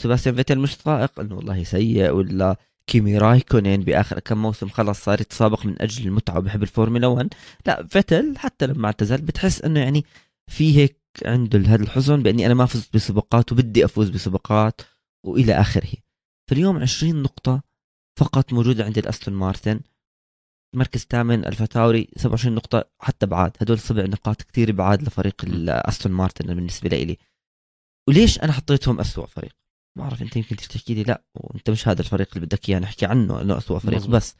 [0.02, 5.20] سيباستيان فيتل مش سائق إنه والله سيء ولا كيمي رايكونين بآخر كم موسم خلص صار
[5.20, 7.34] يتسابق من أجل المتعة وبحب الفورمولا 1
[7.66, 10.04] لا فيتل حتى لما اعتزل بتحس إنه يعني
[10.50, 14.80] في هيك عنده هذا الحزن بإني أنا ما فزت بسباقات وبدي أفوز بسباقات
[15.26, 15.92] وإلى آخره.
[16.50, 17.62] فاليوم 20 نقطة
[18.18, 19.80] فقط موجودة عند الأستون مارتن.
[20.76, 26.54] مركز الثامن الفتاوري 27 نقطة حتى بعاد هدول سبع نقاط كثير بعاد لفريق الأستون مارتن
[26.54, 27.18] بالنسبة لي.
[28.08, 29.63] وليش أنا حطيتهم أسوأ فريق؟
[29.98, 33.06] ما أعرف أنت يمكن تحكي لي لا وأنت مش هذا الفريق اللي بدك إياه نحكي
[33.06, 34.06] عنه انه أسوأ فريق.
[34.06, 34.36] بس.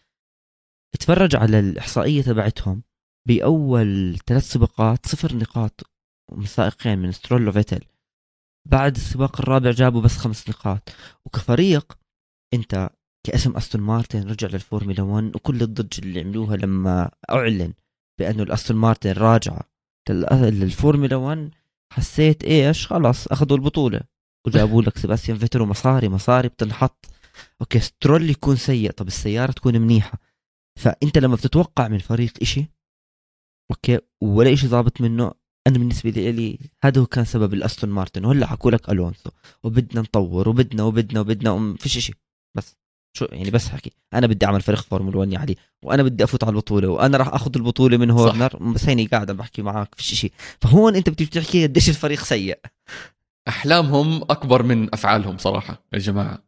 [0.94, 2.82] اتفرج على الإحصائية تبعتهم
[3.28, 5.80] بأول ثلاث سباقات صفر نقاط
[6.33, 7.84] من سائقين من سترول وفيتل.
[8.68, 10.88] بعد السباق الرابع جابوا بس خمس نقاط.
[11.26, 11.98] وكفريق
[12.54, 12.90] أنت
[13.26, 17.72] كاسم أستون مارتن رجع للفورمولا 1 وكل الضجه اللي عملوها لما أعلن
[18.20, 19.60] بأنه الأستون مارتن راجعه
[20.10, 21.50] لل- للفورمولا 1
[21.92, 24.00] حسيت إيش؟ خلاص أخذوا البطولة.
[24.46, 27.07] وجابوا لك سيباستيان فيتل ومصاري مصاري بتنحط.
[27.61, 28.90] okay سترول يكون سيء.
[28.90, 30.18] طب السيارة تكون منيحة.
[30.80, 32.64] فأنت لما بتتوقع من فريق إشي
[33.70, 35.33] okay ولا إشي ضابط منه
[35.66, 38.24] أنا بالنسبة لي هذا هو كان سبب الأستون مارتن.
[38.24, 39.30] وهلأ حكوا لك ألونسو.
[39.62, 42.12] وبدنا نطور وبدنا وبدنا وبدنا وما فيش إشي.
[42.57, 42.76] بس
[43.16, 43.92] شو يعني بس حكي.
[44.14, 45.57] أنا بدي أعمل فريق فورمولا 1 يا علي.
[45.85, 46.88] وأنا بدي أفوت على البطولة.
[46.88, 48.72] وأنا راح أخذ البطولة من هورنر.
[48.72, 52.59] بس هيني قاعد عم بحكي معك فيش شيء فهون أنت بتيجي تحكي قديش الفريق سيء.
[53.48, 56.44] أحلامهم أكبر من أفعالهم صراحة يا جماعة.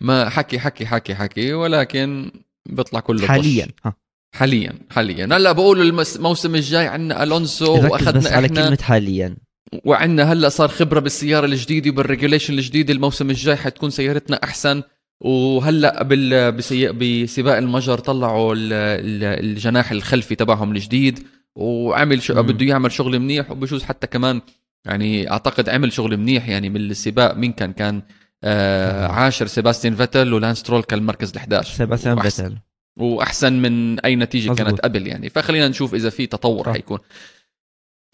[0.00, 2.30] ما حكي حكي حكي حكي ولكن
[2.68, 3.26] بيطلع كله.
[3.26, 3.94] حاليا ها.
[4.34, 5.24] حاليا حاليا.
[5.24, 9.36] هلأ بقول الموسم الجاي عندنا ألونسو ركز بس واخذنا على إحنا كلمة حاليا.
[9.84, 14.82] وعندنا هلأ صار خبرة بالسيارة الجديدة وبال regulation الجديد الموسم الجاي حتكون سيارتنا أحسن.
[15.20, 16.52] وهلأ بال.
[16.92, 18.72] بسباق المجر طلعوا ال...
[18.72, 21.26] ال- الجناح الخلفي تبعهم الجديد
[21.56, 22.42] وعمل شو...
[22.42, 24.40] بده يعمل شغل منيح وبجوز حتى كمان
[24.84, 28.02] يعني أعتقد عمل شغل منيح يعني من السباق مين كان؟ كان
[28.44, 32.58] آه عاشر سيباستيان فيتل ولانس سترول كان المركز ال11 سيباستيان فيتل.
[32.98, 34.66] وأحسن من أي نتيجة مزبوط.
[34.66, 35.28] كانت قبل يعني.
[35.30, 36.72] فخلينا نشوف إذا في تطور.
[36.72, 36.98] حيكون.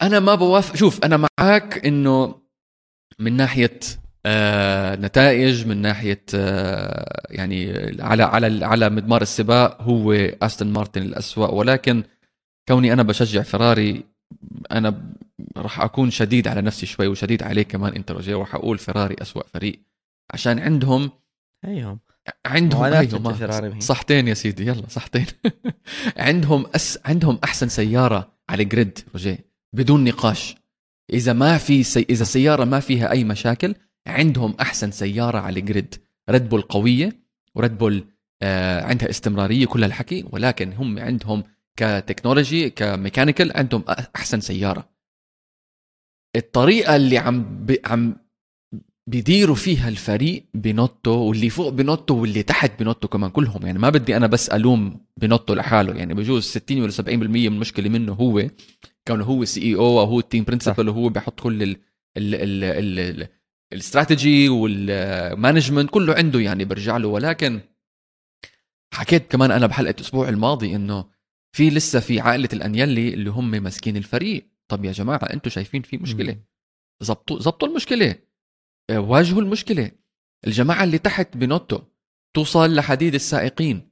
[0.01, 2.35] أنا ما بوافق شوف أنا معك إنه
[3.19, 3.79] من ناحية
[4.25, 11.47] آه نتائج من ناحية آه يعني على على على مدمار السباق هو أستون مارتن الأسوأ.
[11.47, 12.03] ولكن
[12.67, 14.03] كوني أنا بشجع فراري
[14.71, 15.13] أنا
[15.57, 19.43] راح أكون شديد على نفسي شوي وشديد عليك كمان أنت رجاء وراح أقول فراري أسوأ
[19.53, 19.81] فريق
[20.33, 21.11] عشان عندهم
[21.65, 21.99] أيوه
[22.45, 23.81] عندهم فيراري بهي.
[23.81, 25.25] صحتين يا سيدي يلا صحتين.
[26.17, 29.39] عندهم أس عندهم أحسن سيارة على grid رجاء
[29.73, 30.55] بدون نقاش.
[31.13, 32.05] إذا ما في سي...
[32.09, 33.75] إذا السيارة ما فيها أي مشاكل
[34.07, 35.95] عندهم أحسن سيارة على grid
[36.29, 37.21] ريد بول قوية
[37.55, 38.05] وريد بول
[38.41, 41.43] آه عندها استمرارية كل هالحكي ولكن هم عندهم
[41.77, 43.83] ك technology ك mechanical عندهم
[44.15, 44.90] أحسن سيارة.
[46.35, 47.77] الطريقة اللي عم ب...
[47.85, 48.15] عم
[49.07, 53.65] بيديروا فيها الفريق بنوتو واللي فوق بنوتو واللي تحت بنوتو كمان كلهم.
[53.65, 55.93] يعني ما بدي أنا بس ألوم بنوتو لحاله.
[55.93, 58.49] يعني بجوز 60 ولا 70% من المشكلة منه هو
[59.07, 61.77] كونه هو CEO أو هو ال team principal وهو بيحط كل ال
[62.17, 63.27] ال ال ال ال
[63.73, 67.07] ال strategy وال management كله عنده يعني برجع له.
[67.07, 67.59] ولكن
[68.93, 71.05] حكيت كمان أنا بحلقة الأسبوع الماضي إنه
[71.55, 74.50] في لسه في عائلة الأنيلي اللي هم ماسكين الفريق.
[74.71, 76.37] طب يا جماعة أنتم شايفين في مشكلة؟
[77.01, 78.15] زبطوا زبطوا المشكلة.
[78.89, 79.91] آه، واجهوا المشكلة.
[80.47, 81.81] الجماعة اللي تحت بنوتو
[82.35, 83.91] توصل لحديد السائقين.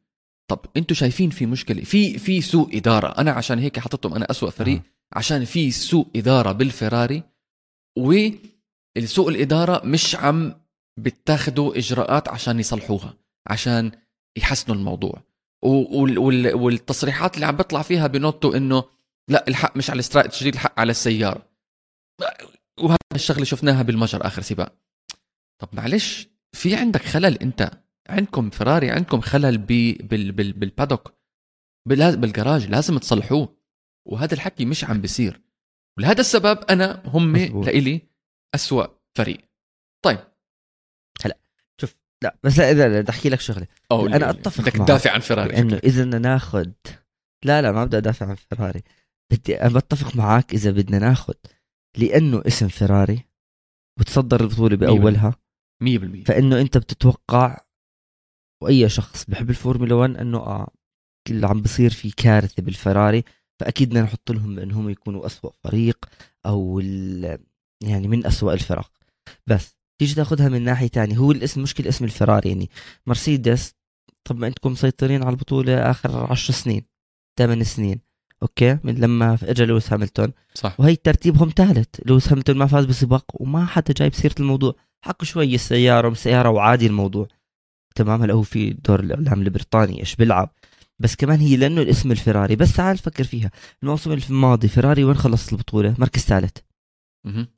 [0.50, 3.08] طب أنتم شايفين في مشكلة؟ في في سوء إدارة.
[3.08, 5.18] أنا عشان هيك حطيتهم أنا أسوأ فريق آه.
[5.18, 7.24] عشان في سوء إدارة بالفراري
[7.98, 10.62] والسوء الإدارة مش عم
[11.00, 13.14] بتاخدوا إجراءات عشان يصلحوها
[13.48, 13.92] عشان
[14.38, 15.24] يحسنوا الموضوع.
[15.64, 18.99] والتصريحات اللي عم بيطلع فيها بنوتو إنه
[19.30, 21.50] لا الحق مش على الاستراتيجي الحق على السيارة.
[22.80, 24.76] وهذا الشغلة شفناها بالمجر آخر سباق.
[25.62, 27.72] طب معلش في عندك خلل أنت؟
[28.10, 31.14] عندكم فراري عندكم خلل بال بال بالبادوك.
[31.86, 33.58] بالجراج لازم تصلحوه.
[34.08, 35.42] وهذا الحكي مش عم بيصير.
[35.98, 37.36] ولهذا السبب أنا هم.
[37.38, 38.02] لإلي
[38.56, 38.88] أسوأ
[39.18, 39.50] فريق.
[40.06, 40.20] طيب.
[42.24, 43.68] لا بس لا اذا بدي أحكي لك شغلة.
[43.92, 44.74] اللي- أتفق بدك.
[44.74, 45.86] تدافع عن فيراري شكلك.
[45.86, 46.70] إذا ناخذ
[47.46, 48.82] لا لا ما بدي أدافع عن فيراري
[49.32, 51.34] بدي بتفق معك إذا بدنا ناخذ
[51.98, 53.26] لأنه اسم فيراري
[54.00, 55.36] وتصدر البطولة بأولها.
[55.84, 57.58] 100% فإنه أنت بتتوقع
[58.64, 60.72] وأي شخص بحب الفورمولا 1 إنه آه
[61.30, 63.24] اللي عم بصير في كارثة بالفراري
[63.60, 66.06] فأكيد بدنا نحط لهم بانهم يكونوا أسوأ فريق
[66.46, 66.80] أو
[67.84, 68.92] يعني من أسوأ الفرق.
[69.48, 72.70] بس تيجي تاخذها من ناحية تانية هو الاسم مشكلة اسم الفراري يعني.
[73.08, 73.74] مرسيدس
[74.24, 76.86] طب ما أنتم مسيطرين على البطولة آخر عشر سنين
[77.40, 78.09] ثمان سنين.
[78.44, 80.32] okay من لما اجى لويس هاملتون.
[80.54, 80.80] صح.
[80.80, 81.88] وهي ترتيبهم ثالث.
[82.06, 84.76] لويس هاملتون ما فاز بسباق وما حدا جايب سيرة الموضوع.
[85.02, 87.28] حكوا شوي السيارة وسياره وعادي الموضوع.
[87.96, 90.54] تمام هلا هو في دور الإعلام البريطاني إيش بيلعب.
[91.00, 92.56] بس كمان هي لأنه الاسم الفراري.
[92.56, 93.52] بس تعال فكر فيها.
[93.84, 96.58] الموسم الماضي فيراري وين خلص البطولة؟ مركز ثالث.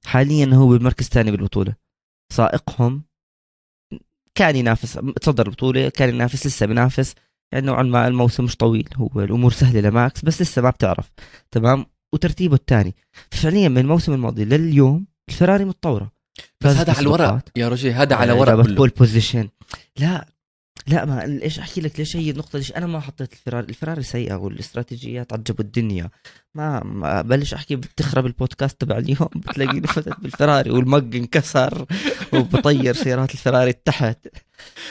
[0.05, 1.75] حاليا هو بالمركز الثاني بالبطولة.
[2.33, 3.03] سائقهم
[4.35, 7.15] كان ينافس تصدر البطولة كان ينافس لسه بينافس.
[7.51, 11.11] يعني نوعا ما الموسم مش طويل هو الأمور سهلة لماكس بس لسه ما بتعرف.
[11.51, 12.95] تمام؟ وترتيبه الثاني.
[13.31, 16.11] فعليا من الموسم الماضي لليوم الفيراري متطورة.
[16.61, 17.39] بس هذا على الورق.
[17.55, 18.75] يا رجل هذا على آه، ورق كله.
[18.75, 19.49] pole position
[19.99, 20.27] لا
[20.87, 24.35] لا ما ليش أحكي لك ليش هي النقطة؟ ليش أنا ما حطيت الفراري الفراري سيئة
[24.35, 26.09] والاستراتيجيات عجبوا الدنيا.
[26.55, 31.85] ما, ما بلش أحكي بتخرب البودكاست تبع اليوم بتلاقيني فتت بالفراري وال mug انكسر
[32.33, 34.27] وبطير سيارات الفراري تحت.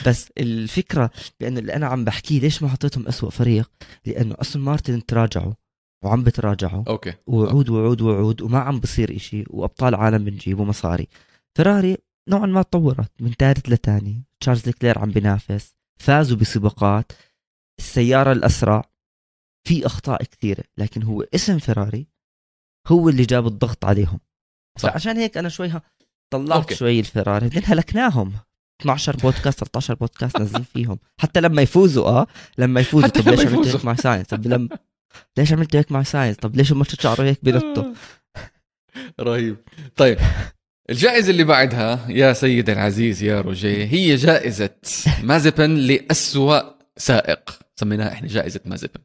[0.07, 3.71] بس الفكرة بانه اللي أنا عم بحكيه ليش ما حطيتهم أسوأ فريق؟
[4.05, 5.53] لأنه أستون مارتن تراجعوا
[6.03, 7.13] وعم بتراجعوا okay.
[7.27, 11.07] وعود وعود وعود وما عم بصير إشي وأبطال عالم بنجيبوا مصاري.
[11.55, 11.97] فيراري
[12.29, 15.80] نوعا ما تطورت من ثالث لثاني تشارلز لوكلير عم بينافس.
[16.01, 17.11] فازوا بسباقات
[17.79, 18.91] السيارة الأسرع
[19.67, 22.07] في أخطاء كثيرة لكن هو اسم فيراري
[22.87, 24.19] هو اللي جاب الضغط عليهم.
[24.79, 24.91] صح.
[24.91, 25.71] فعشان هيك أنا شوي
[26.33, 26.75] طلعت okay.
[26.75, 28.33] شوي الفيراري بعدين هلكناهم.
[28.81, 30.99] 12 بودكاست 13 بودكاست نازلين فيهم.
[31.19, 33.09] حتى لما يفوزوا آه لما يفوزوا.
[33.09, 33.73] طب ليش يفوزوا.
[33.79, 34.69] هيك مع ساينس؟ طب لما
[35.37, 37.93] ليش عملتوا هيك مع ساينس؟ طب ليش ما شعره هيك بنطوا
[39.19, 39.57] رهيب.
[39.95, 40.17] طيب.
[40.91, 44.69] الجائزة اللي بعدها يا سيدي العزيز يا روجيه هي جائزة
[45.23, 46.61] مازيبن لأسوأ
[46.97, 47.59] سائق.
[47.75, 49.01] سميناها إحنا جائزة مازيبن.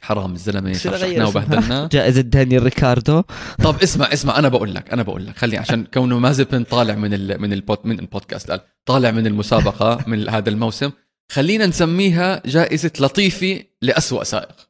[0.00, 1.88] حرام نغير اسمها؟ وبهدلناه.
[1.92, 3.22] جائزة دانيال ريكاردو.
[3.64, 7.14] طب اسمع اسمع أنا بقول لك أنا بقول لك خلي عشان كونه مازيبن طالع من
[7.14, 10.90] ال من البود من البودكاست قال طالع من المسابقة من هذا الموسم.
[11.32, 14.68] خلينا نسميها جائزة لطيفي لأسوأ سائق.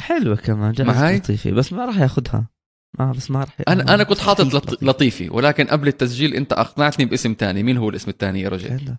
[0.00, 2.51] حلوة كمان جائزة معاي؟ لطيفي بس ما راح ياخذها
[2.98, 4.82] ما بس ما راح أنا أنا كنت حاطط أكيد لط...
[4.82, 7.62] لطيفي ولكن قبل التسجيل أنت أقنعتني باسم تاني.
[7.62, 8.96] مين هو الاسم الثاني يا رجل.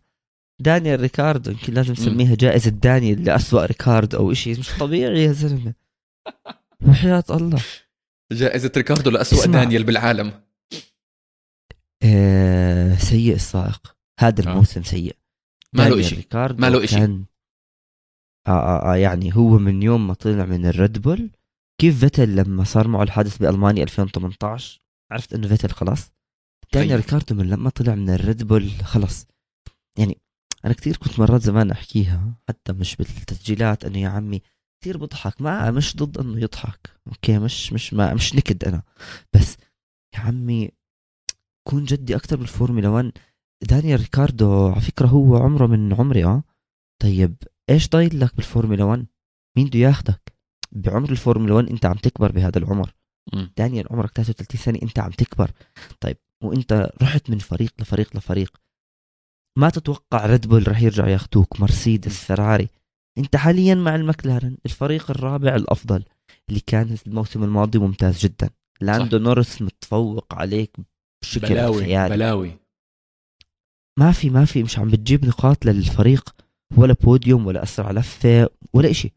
[0.60, 4.52] دانيال ريكاردو يمكن لازم نسميها جائزة دانيال لأسوأ ريكاردو أو إشي.
[4.52, 5.74] مش طبيعي يا زلمة.
[6.88, 7.62] وحياة الله.
[8.32, 9.46] جائزة ريكاردو لأسوأ.
[9.46, 10.34] دانيال بالعالم.
[12.04, 13.96] آه سيء السائق.
[14.20, 14.52] هذا آه.
[14.52, 15.16] الموسم سيء.
[15.74, 16.86] ما له ريكاردو ما له.
[16.86, 17.26] كان
[18.48, 21.30] آه, آه, آه يعني هو من يوم ما طلع من الريد بول
[21.82, 24.82] كيف فيتل لما صار معه الحادث بألمانيا 2018
[25.12, 26.12] عرفت إنه فيتل خلاص.
[26.74, 27.06] دانيال طيب.
[27.06, 29.28] ريكاردو من لما طلع من الريد بول خلص
[30.00, 30.22] يعني
[30.66, 34.42] أنا كثير كنت مرات زمان أحكيها حتى مش بالتسجيلات أنه يا عمي
[34.82, 35.42] كثير بضحك.
[35.42, 38.84] ما مش ضد إنه يضحك okay؟ مش مش ما مش نكد أنا.
[39.34, 39.58] بس
[40.16, 40.72] يا عمي
[41.68, 43.12] كون جدي أكثر بالفورمولا 1
[43.64, 46.44] دانيال ريكاردو على فكرة هو عمره من عمري آه.
[47.02, 47.36] طيب
[47.70, 49.06] إيش ضايل لك بالفورمولا 1
[49.58, 50.33] مين بده ياخذك
[50.76, 52.94] بعمر الفورمولا 1 انت عم تكبر بهذا العمر.
[53.34, 53.52] مم.
[53.58, 55.52] دانيال عمرك 33 سنة انت عم تكبر.
[56.00, 58.58] طيب وانت رحت من فريق لفريق لفريق.
[59.60, 62.70] ما تتوقع ريد بول رح يرجع ياخذوك مرسيدس فيراري
[63.18, 66.04] انت حاليا مع المكلارن الفريق الرابع الأفضل
[66.50, 68.50] اللي كان الموسم الماضي ممتاز جدا.
[68.82, 70.78] لاندو نورس متفوق عليك
[71.24, 72.16] بشكل بلاوي خيالي.
[72.16, 72.52] بلاوي.
[74.00, 76.36] ما في ما في مش عم بتجيب نقاط للفريق
[76.78, 79.12] ولا بوديوم ولا أسرع لفة ولا إشي.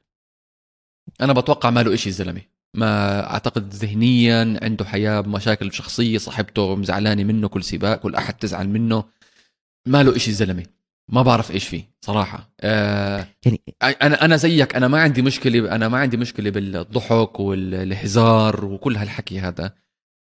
[1.21, 2.43] أنا بتوقع ما له إشي الزلمه
[2.75, 8.69] ما أعتقد ذهنيا عنده حياة مشاكل شخصية صاحبته مزعلانة منه كل سباق كل أحد تزعل
[8.69, 9.05] منه.
[9.87, 10.63] ما له إشي الزلمه
[11.13, 12.51] ما بعرف إيش فيه صراحة.
[12.61, 14.77] آه يعني أنا أنا زيك.
[14.77, 19.73] أنا ما عندي مشكلة أنا ما عندي مشكلة بالضحك والهزار وكل هالحكي هذا.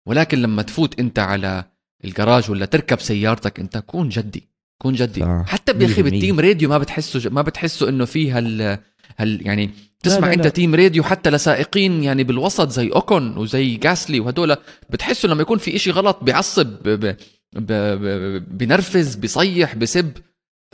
[0.08, 1.64] ولكن لما تفوت أنت على
[2.06, 4.50] الجراج ولا تركب سيارتك أنت كون جدي
[4.82, 5.22] كون جدي.
[5.22, 5.44] صح.
[5.48, 6.06] حتى يا أخي 100%.
[6.06, 8.80] بال team radio ما بتحسه ما بتحسه إنه في هال
[9.18, 9.70] هال يعني
[10.06, 10.50] تسمع لا، انت لا.
[10.50, 14.56] team radio حتى لسائقين يعني بالوسط زي أوكون وزي جاسلي وهدول
[14.90, 17.16] بتحسوا لما يكون في إشي غلط بيعصب ب...
[17.56, 17.78] ب...
[18.58, 20.12] بنرفز بيصيح بسب.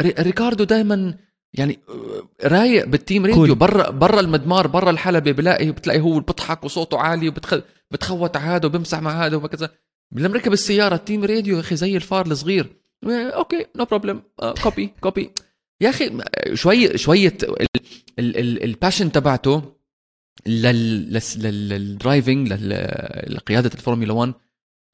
[0.02, 0.14] ري...
[0.20, 1.16] ريكاردو دائما
[1.54, 1.80] يعني
[2.44, 3.56] رايق بال team radio.
[3.56, 7.60] برا برا المضمار برا الحلبة بلاقي بتلاقي هو بيضحك وصوته عالي وبتخ...
[7.92, 9.70] بتخوت على هذا وبمسح مع هذا وهكذا.
[10.16, 12.70] لما ركب السيارة ال team radio يا أخي زي الفار الصغير.
[13.06, 14.22] okay no problem
[14.64, 15.32] copy copy
[15.82, 16.18] يا أخي
[16.54, 17.38] شوي شوية
[18.64, 19.76] ال passion تبعته
[21.38, 22.54] لل driving
[23.28, 24.34] لقيادة الفورمولا 1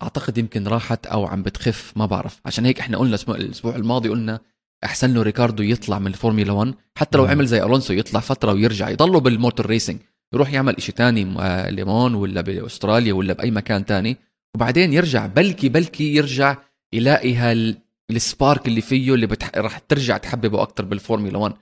[0.03, 2.41] أعتقد يمكن راحت أو عم بتخف ما بعرف.
[2.45, 4.39] عشان هيك إحنا قلنا الأسبوع الماضي قلنا
[4.83, 8.89] أحسن له ريكاردو يطلع من الفورمولا 1 حتى لو عمل زي ألونسو يطلع فترة ويرجع
[8.89, 9.99] يضله بال motor racing
[10.33, 14.17] يروح يعمل تاني آه، لومون ولا بأستراليا ولا بأي مكان تاني.
[14.55, 16.57] وبعدين يرجع بلكي بلكي يرجع
[16.93, 17.77] يلاقي هال
[18.09, 19.51] ال spark اللي فيه اللي بتح...
[19.55, 21.53] راح ترجع تحببه أكثر بالفورمولا 1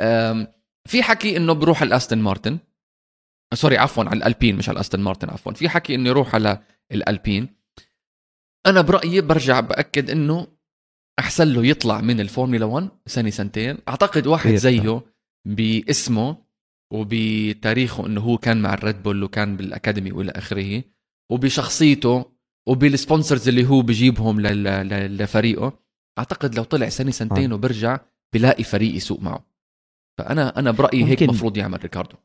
[0.00, 0.46] أم...
[0.86, 2.58] في حكي إنه بروح على الاستن مارتن.
[3.54, 5.52] sorry عفوا على الألبين مش على الاستن مارتن عفوا.
[5.52, 6.62] في حكي انه يروح على
[6.92, 7.56] الألبين.
[8.66, 10.46] أنا برأيي برجع بأكد إنه
[11.18, 13.78] أحسن له يطلع من الفورمولا 1 سنة سنتين.
[13.88, 15.02] أعتقد واحد زيه
[15.44, 16.36] باسمه
[16.92, 20.84] وبتاريخه إنه هو كان مع الريد بول وكان بال academy وإلى آخره
[21.32, 22.32] وبشخصيته
[22.68, 25.78] وبال sponsors اللي هو بجيبهم لفريقه.
[26.18, 27.54] أعتقد لو طلع سنة سنتين آه.
[27.54, 28.00] وبرجع
[28.34, 29.55] بلاقي فريق يسوق معه.
[30.18, 32.16] فأنا أنا برأيي هيك المفروض يعمل ريكاردو.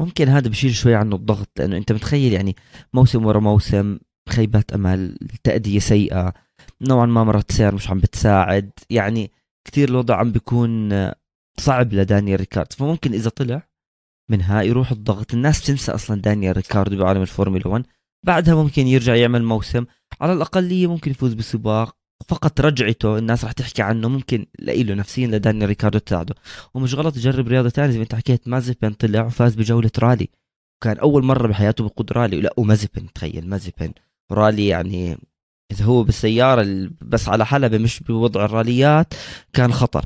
[0.00, 2.56] ممكن هذا بشيل شوي عنه الضغط لأنه أنت متخيل يعني
[2.94, 3.98] موسم ورا موسم
[4.28, 6.34] خيبات أمل تأدية سيئة
[6.80, 9.30] نوعا ما مرات سيارة مش عم بتساعد يعني
[9.64, 10.90] كثير الوضع عم بيكون
[11.60, 12.72] صعب لدانيال ريكارد.
[12.72, 13.68] فممكن إذا طلع
[14.30, 15.34] منها يروح الضغط.
[15.34, 17.86] الناس تنسى أصلا دانيال ريكاردو بعالم الفورمولا 1
[18.26, 19.84] بعدها ممكن يرجع يعمل موسم.
[20.20, 21.96] على الاقليه ممكن يفوز بسباق.
[22.28, 26.34] فقط رجعته الناس راح تحكي عنه ممكن له نفسيا لدانيال ريكاردو تساعده.
[26.74, 30.28] ومش غلط يجرب رياضة ثانية زي ما انت حكيت مازيبن طلع وفاز بجولة رالي.
[30.84, 32.40] كان أول مرة بحياته بقود رالي.
[32.40, 33.92] لا ومازيبن تخيل مازيبن.
[34.32, 35.18] رالي يعني
[35.72, 39.14] إذا هو بالسيارة بس على حلبة مش بوضع الراليات
[39.52, 40.04] كان خطر.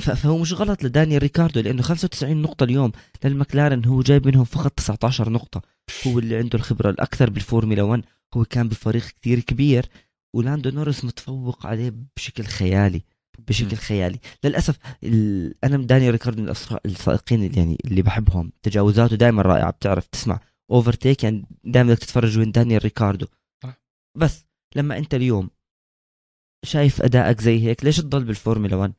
[0.00, 2.92] فهو مش غلط لدانيال ريكاردو لأنه 95 نقطة اليوم
[3.24, 3.84] للمكلارن.
[3.84, 5.62] هو جايب منهم فقط 19 نقطة.
[6.06, 8.02] هو اللي عنده الخبرة الأكثر بالفورمولا 1
[8.34, 9.86] هو كان بفريق كثير كبير.
[10.36, 13.02] ولاندو نورس متفوق عليه بشكل خيالي
[13.38, 13.76] بشكل.
[13.76, 14.18] خيالي.
[14.44, 14.78] للأسف
[15.64, 16.48] أنا دانيال ريكاردو من
[16.86, 18.52] السائقين اللي يعني اللي بحبهم.
[18.62, 20.40] تجاوزاته دائما رائعة بتعرف تسمع.
[20.70, 23.26] overtake يعني دائما بدك تتفرج وين دانيال ريكاردو.
[24.18, 24.44] بس
[24.76, 25.50] لما أنت اليوم
[26.64, 28.92] شايف أدائك زي هيك ليش تضل بالفورمولا 1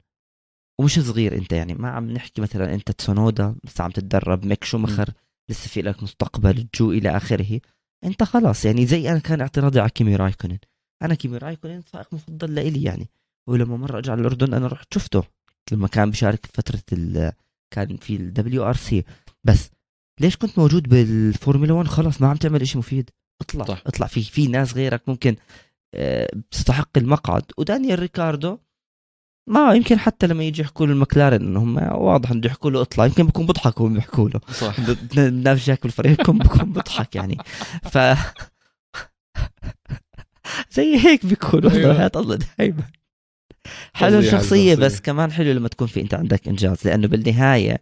[0.79, 5.09] ومش صغير أنت يعني ما عم نحكي مثلا أنت تسونودا لسه عم تتدرب ميك شومخر
[5.49, 7.61] لسه في لك مستقبل جو إلى آخره.
[8.03, 10.57] أنت خلاص يعني زي أنا كان اعتراضي على كيمي رايكونن.
[11.01, 13.09] أنا كيمي رايكونن سائق مفضل لإلي يعني.
[13.47, 15.23] ولما مرة اجى على الأردن أنا رحت شفته
[15.71, 17.31] لما كان بيشارك فترة ال
[17.73, 19.03] كان في ال WRC.
[19.43, 19.69] بس
[20.19, 23.09] ليش كنت موجود بالفورمولا 1 خلاص ما عم تعمل شيء مفيد.
[23.41, 23.83] اطلع صح.
[23.85, 24.07] اطلع.
[24.07, 25.35] في في ناس غيرك ممكن
[25.95, 27.43] آه، تستحق المقعد.
[27.57, 28.57] ودانيال ريكاردو
[29.49, 33.27] ما يمكن حتى لما يجي يحكوا له المكلارن انهم واضح إنه يحكوا له اطلع يمكن
[33.27, 34.39] بكون بضحك وهم بيحكوا له.
[34.51, 34.75] صح.
[35.19, 37.37] نفجاك بالفريق بكون بكون بضحك يعني.
[37.91, 37.97] ف
[40.71, 42.11] زي هيك بيكونوا أيوة.
[42.15, 42.83] الله دائما
[43.93, 47.77] حلو الشخصية بس كمان حلو لما تكون في أنت عندك إنجاز لأنه بالنهاية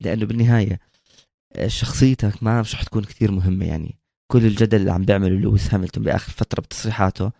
[0.00, 0.80] لأنه بالنهاية
[1.52, 3.98] آه، شخصيتك ما مش رح تكون كثير مهمة يعني.
[4.32, 7.32] كل الجدل اللي عم بيعمله لويس هاملتون بآخر فترة بتصريحاته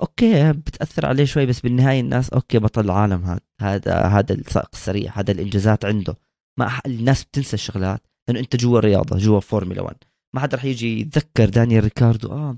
[0.00, 5.12] okay بتأثر عليه شوي بس بالنهاية الناس okay بطل العالم هذا هذا هذا السائق السريع
[5.14, 6.16] هذا الإنجازات عنده.
[6.58, 9.96] ما الناس بتنسى الشغلات لأنه أنت جوا الرياضة جوا فورمولا 1
[10.34, 12.56] ما حدا رح يجي يتذكر دانيال ريكاردو آه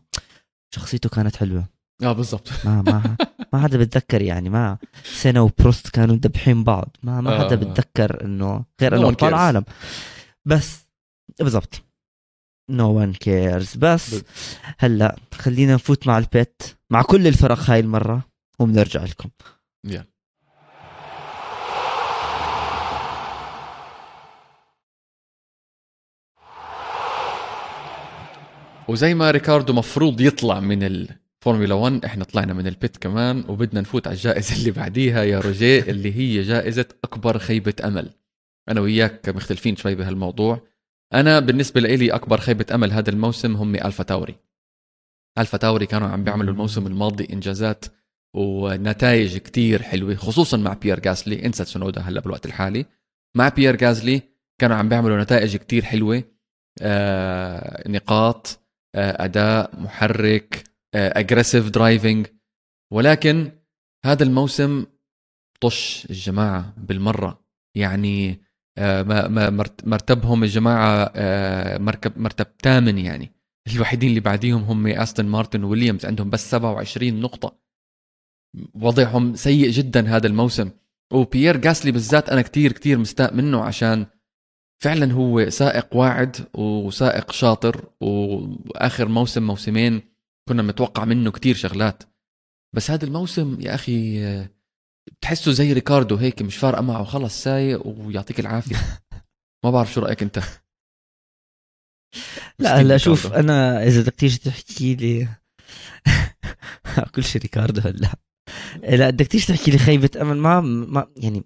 [0.74, 1.68] شخصيته كانت حلوة.
[2.02, 2.50] آه بالضبط.
[2.64, 3.16] ما ما
[3.52, 6.96] ما حدا بتذكر يعني ما سينا وبروست كانوا مدبحين بعض.
[7.02, 7.54] ما ما حدا آه.
[7.54, 9.64] بتذكر إنه غير إنه أبطال عالم.
[10.44, 10.86] بس
[11.40, 11.82] بالضبط.
[12.70, 14.22] no one cares بس
[14.78, 18.24] هلأ خلينا نفوت مع ال bit مع كل الفرق هاي المرة
[18.58, 19.28] وبنرجع لكم.
[19.88, 20.13] yeah.
[28.88, 33.80] وزي ما ريكاردو مفروض يطلع من الفورمولا 1 إحنا طلعنا من ال bit كمان وبدنا
[33.80, 38.10] نفوت على الجائزة اللي بعديها يا روجيه اللي هي جائزة أكبر خيبة أمل.
[38.68, 40.60] أنا وياك مختلفين شوي بهالموضوع.
[41.14, 44.34] أنا بالنسبة لي أكبر خيبة أمل هذا الموسم هم ألفا تاوري.
[45.38, 47.84] ألفا تاوري كانوا عم بيعملوا الموسم الماضي إنجازات
[48.36, 52.86] ونتائج كتير حلوة خصوصا مع بيير جاسلي إنسى سونودا هلأ بالوقت الحالي.
[53.36, 54.22] مع بيير جاسلي
[54.58, 56.22] كانوا عم بيعملوا نتائج كتير حلوة
[56.82, 58.63] آه، نقاط.
[58.94, 60.64] أداء محرك
[60.94, 62.26] aggressive آه، driving
[62.92, 63.52] ولكن
[64.04, 64.86] هذا الموسم
[65.60, 67.44] طش الجماعة بالمرة.
[67.76, 68.40] يعني
[68.78, 69.02] آه،
[69.84, 73.32] مرتبهم الجماعة آه، مركب مرتب ثامن يعني.
[73.74, 77.58] الوحيدين اللي بعديهم هم استون مارتن وويليامز عندهم بس 27 نقطة.
[78.74, 80.70] وضعهم سيء جدا هذا الموسم.
[81.12, 84.06] وبيير جاسلي بالذات أنا كتير كتير مستاء منه عشان
[84.82, 90.02] فعلا هو سائق واعد وسائق شاطر وآخر موسم موسمين
[90.48, 92.02] كنا متوقع منه كتير شغلات.
[92.76, 94.20] بس هذا الموسم يا أخي
[95.08, 98.76] بتحسه زي ريكاردو هيك مش فارقة معه خلص سايق ويعطيك العافية.
[99.64, 100.40] ما بعرف شو رأيك أنت.
[102.58, 105.28] لا هلا شوف أنا إذا بدك تيجي تحكي لي
[107.14, 108.14] كل شيء ريكاردو هلا.
[108.82, 111.44] لا بدك تيجي تحكي لي خيبة أمل ما ما يعني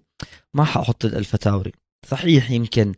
[0.53, 1.71] ما حأحط الفتاوري
[2.05, 2.93] صحيح يمكن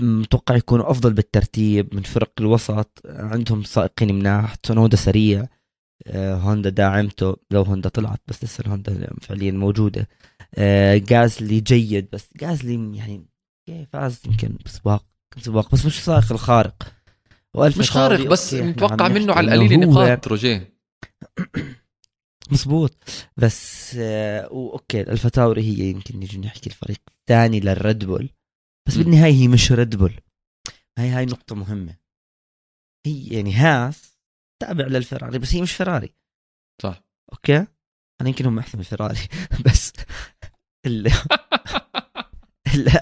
[0.00, 3.00] متوقع يكونوا أفضل بالترتيب من فرق الوسط.
[3.06, 5.46] عندهم سائقين مناح تونودا سريع.
[6.06, 7.36] آه، هوندا داعمته.
[7.50, 10.08] لو هوندا طلعت بس لسه الهوندا فعليا موجودة.
[10.54, 13.26] آه، غازلي جيد بس غازلي يعني
[13.92, 15.04] فاز؟ يمكن بسباق
[15.40, 16.96] سباق بس مش سائق الخارق.
[17.56, 20.76] مش خارق بس متوقع منه على القليل نقاط روجيه
[22.52, 22.96] مزبوط
[23.36, 28.30] بس آه okay ألفا تاوري هي يمكن نيجي نحكي الفريق الثاني للريد بول.
[28.88, 29.02] بس م.
[29.02, 30.20] بالنهاية هي مش ريد بول.
[30.98, 31.96] هاي هاي نقطة مهمة.
[33.06, 34.18] هي يعني هاس
[34.62, 36.14] تابع للفراري بس هي مش فراري.
[36.82, 37.02] صح.
[37.32, 37.66] okay؟
[38.20, 39.18] أنا يمكن هم أحسن من الفراري
[39.66, 39.92] بس
[40.86, 41.06] ال...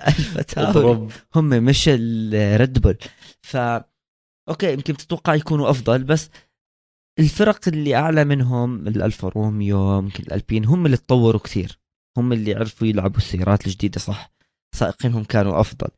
[0.08, 2.98] ألفا تاوري هم مش الريد بول.
[3.42, 3.56] ف
[4.48, 6.30] okay يمكن تتوقع يكونوا أفضل بس
[7.18, 11.78] الفرق اللي أعلى منهم الالفا روميو يمكن الالبين هم اللي تطوروا كثير.
[12.18, 14.32] هم اللي عرفوا يلعبوا السيارات الجديدة صح؟
[14.74, 15.88] سائقينهم كانوا أفضل.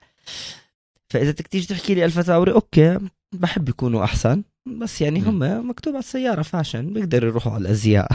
[1.13, 2.99] فإذا بدك تيجي تحكي لي ألفا تاوري okay
[3.35, 4.45] بحب يكونوا أحسن.
[4.79, 8.09] بس يعني هم مكتوب على السيارة fashion بيقدروا يروحوا على الأزياء.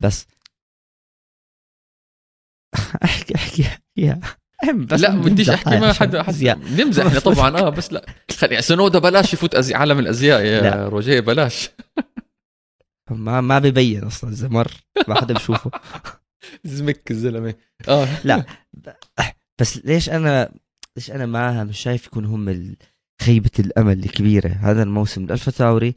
[0.00, 0.26] بس.
[3.04, 3.64] أحكي أحكي
[3.96, 4.20] يا
[4.74, 7.58] بس لا بديش أحكي ما حدا حد نمزح إحنا طبعا.
[7.58, 8.06] آه بس لا.
[8.38, 9.74] خلي سنودا بلاش يفوت أزي...
[9.74, 10.88] عالم الأزياء يا.
[10.88, 11.70] روجيه بلاش.
[13.10, 14.72] ما ما ببين أصلا إذا مر
[15.08, 15.70] ما حدا بشوفه.
[16.64, 17.54] زمك الزلمة.
[17.88, 18.08] آه.
[18.24, 18.44] لا
[19.60, 20.52] بس ليش أنا
[20.96, 22.76] ليش أنا معها مش شايف يكون هم
[23.22, 25.94] خيبة الأمل الكبيرة هذا الموسم الالفا تاوري.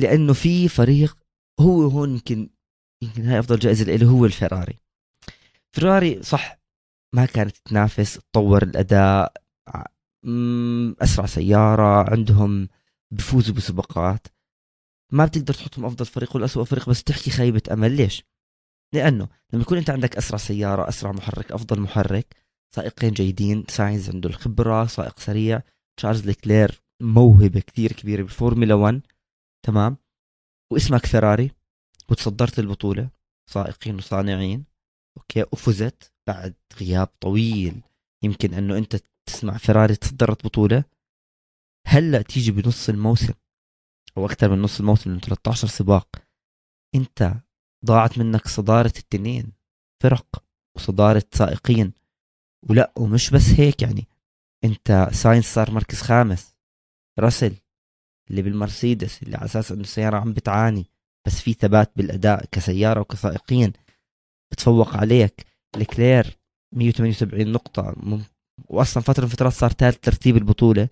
[0.00, 1.16] لأنه في فريق
[1.60, 2.50] هو هون يمكن
[3.02, 4.76] يمكن هاي أفضل جائزة له هو الفراري.
[5.76, 6.60] فراري صح
[7.14, 9.32] ما كانت تنافس تطور الأداء
[11.02, 12.68] أسرع سيارة عندهم
[13.10, 14.26] بفوزوا بسباقات.
[15.12, 17.96] ما بتقدر تحطهم أفضل فريق ولا اسوء فريق بس تحكي خيبه أمل.
[17.96, 18.24] ليش؟
[18.94, 22.36] لأنه لما يكون أنت عندك أسرع سيارة أسرع محرك أفضل محرك
[22.74, 25.62] سائقين جيدين ساينز عنده الخبرة سائق سريع
[25.96, 29.00] تشارلز ليكلير موهبة كثير كبيرة بالفورمولا 1
[29.66, 29.96] تمام؟
[30.72, 31.50] واسمك فيراري
[32.10, 33.10] وتصدرت البطولة
[33.50, 34.64] سائقين وصانعين
[35.16, 37.82] okay؟ وفزت بعد غياب طويل.
[38.24, 38.96] يمكن أنه أنت
[39.26, 40.84] تسمع فيراري تصدرت بطولة.
[41.86, 43.34] هلأ تيجي بنص الموسم.
[44.16, 46.08] أو أكثر من نص الموسم من 13 سباق.
[46.94, 47.34] أنت
[47.84, 49.52] ضاعت منك صدارة التنين
[50.02, 50.44] فرق
[50.76, 51.92] وصدارة سائقين.
[52.68, 54.08] ولا ومش بس هيك يعني.
[54.64, 56.56] أنت ساينز صار مركز خامس.
[57.18, 57.56] راسل
[58.30, 60.86] اللي بالمرسيدس اللي على أساس إنه السيارة عم بتعاني
[61.26, 63.72] بس في ثبات بالأداء كسيارة وكسائقين.
[64.52, 65.46] بتفوق عليك.
[65.76, 66.38] لكلير
[66.74, 67.94] 178 نقطة.
[68.68, 70.88] واصلا فترة من فترات صار ثالث ترتيب البطولة.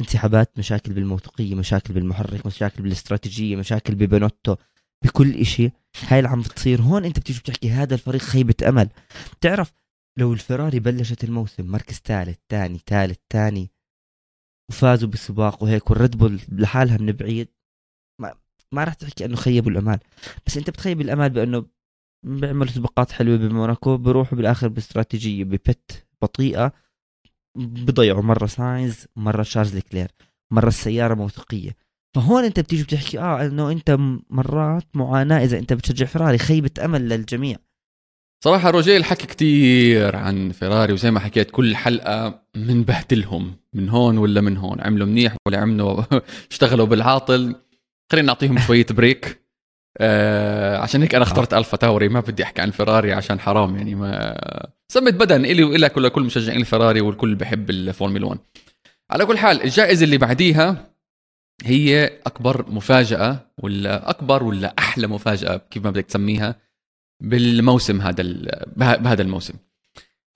[0.00, 4.56] انسحابات مشاكل بالموثوقية مشاكل بالمحرك مشاكل بالاستراتيجية مشاكل ببنوتو
[5.04, 5.70] بكل إشي.
[6.08, 6.80] هاي اللي عم بتصير.
[6.82, 8.88] هون أنت بتيجي بتحكي هذا الفريق خيبة أمل.
[9.32, 9.72] بتعرف
[10.18, 13.70] لو الفراري بلشت الموسم مركز ثالث ثاني ثالث ثاني
[14.70, 17.48] وفازوا بالسباق وهيك والريد بول لحالها من بعيد
[18.20, 18.34] ما
[18.72, 19.98] ما راح تحكي إنه خيبوا الأمال.
[20.46, 21.66] بس أنت بتخيب الأمال بإنه
[22.26, 26.72] بيعملوا سباقات حلوة بموناكو بروحوا بالآخر باستراتيجية ب pit بطيئة
[27.56, 30.08] بضيعوا مرة ساينز مره شارلز لكلير
[30.50, 31.76] مرة السيارة موثوقية.
[32.16, 33.96] فهون أنت بتيجي بتحكي آه إنه أنت
[34.30, 37.56] مرات معاناة إذا أنت بتشجع فراري خيبة أمل للجميع.
[38.44, 44.40] صراحة روجيه الحكي كتير عن فيراري وزي ما حكيت كل حلقة بهدلهم من هون ولا
[44.40, 46.02] من هون عملوا منيح ولا عملوا
[46.50, 47.54] اشتغلوا بالعاطل.
[48.12, 49.45] خلينا نعطيهم شوية break
[49.98, 51.58] آه عشان هيك أنا اخترت آه.
[51.58, 54.36] AlphaTauri ما بدي أحكي عن فيراري عشان حرام يعني ما
[54.92, 58.38] سمت بدن إلي وإلك ولكل مشجعين الفراري والكل بحب الفورمولا 1
[59.10, 60.96] على كل حال الجائزة اللي بعديها
[61.64, 66.56] هي أكبر مفاجأة ولا أكبر ولا أحلى مفاجأة كيف ما بدك تسميها
[67.22, 68.22] بالموسم هذا
[68.76, 69.54] بهذا الموسم.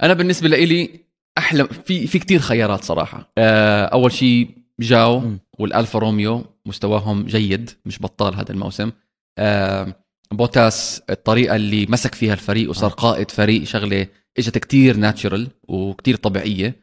[0.02, 1.00] أنا بالنسبة لي
[1.38, 3.32] أحلى في في كثير خيارات صراحة.
[3.38, 4.50] آه، أول شيء
[4.80, 8.90] جو والألفا روميو مستواهم جيد مش بطال هذا الموسم.
[10.32, 12.94] بوتاس الطريقة اللي مسك فيها الفريق وصار آه.
[12.94, 14.06] قائد فريق شغلة
[14.38, 16.76] إجت كتير natural وكتير طبيعية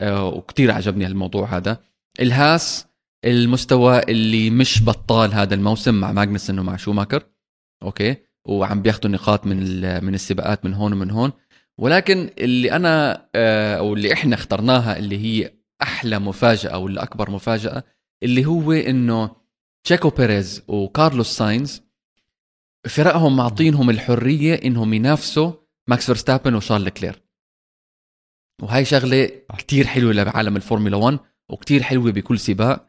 [0.00, 1.80] آه، وكتير عجبني هالموضوع هذا.
[2.20, 2.86] الهاس
[3.24, 7.22] المستوى اللي مش بطال هذا الموسم مع ماجنسون ومع شوماكر
[7.82, 9.58] أوكي؟ وعم بياخذوا نقاط من
[10.04, 11.32] من السباقات من هون ومن هون.
[11.78, 13.12] ولكن اللي أنا
[13.78, 15.50] أو اللي إحنا اخترناها اللي هي
[15.82, 17.84] أحلى مفاجأة ولا اكبر مفاجأة
[18.22, 19.30] اللي هو إنه
[19.84, 21.82] تشيكو بيريز وكارلوس ساينز
[22.88, 25.52] فرقهم معطينهم الحرية إنهم ينافسوا
[25.88, 27.22] ماكس فيرستابن وشارل لكلير
[28.62, 31.18] وهي شغلة كتير حلوة لعالم الفورمولا 1
[31.48, 32.86] وكتير حلوة بكل سباق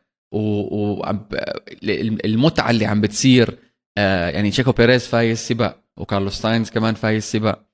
[1.84, 3.58] والمتعه اللي عم بتصير
[3.98, 7.66] آه، يعني تشيكو بيريز فايز سباق وكارلوس ساينز كمان فايز سباق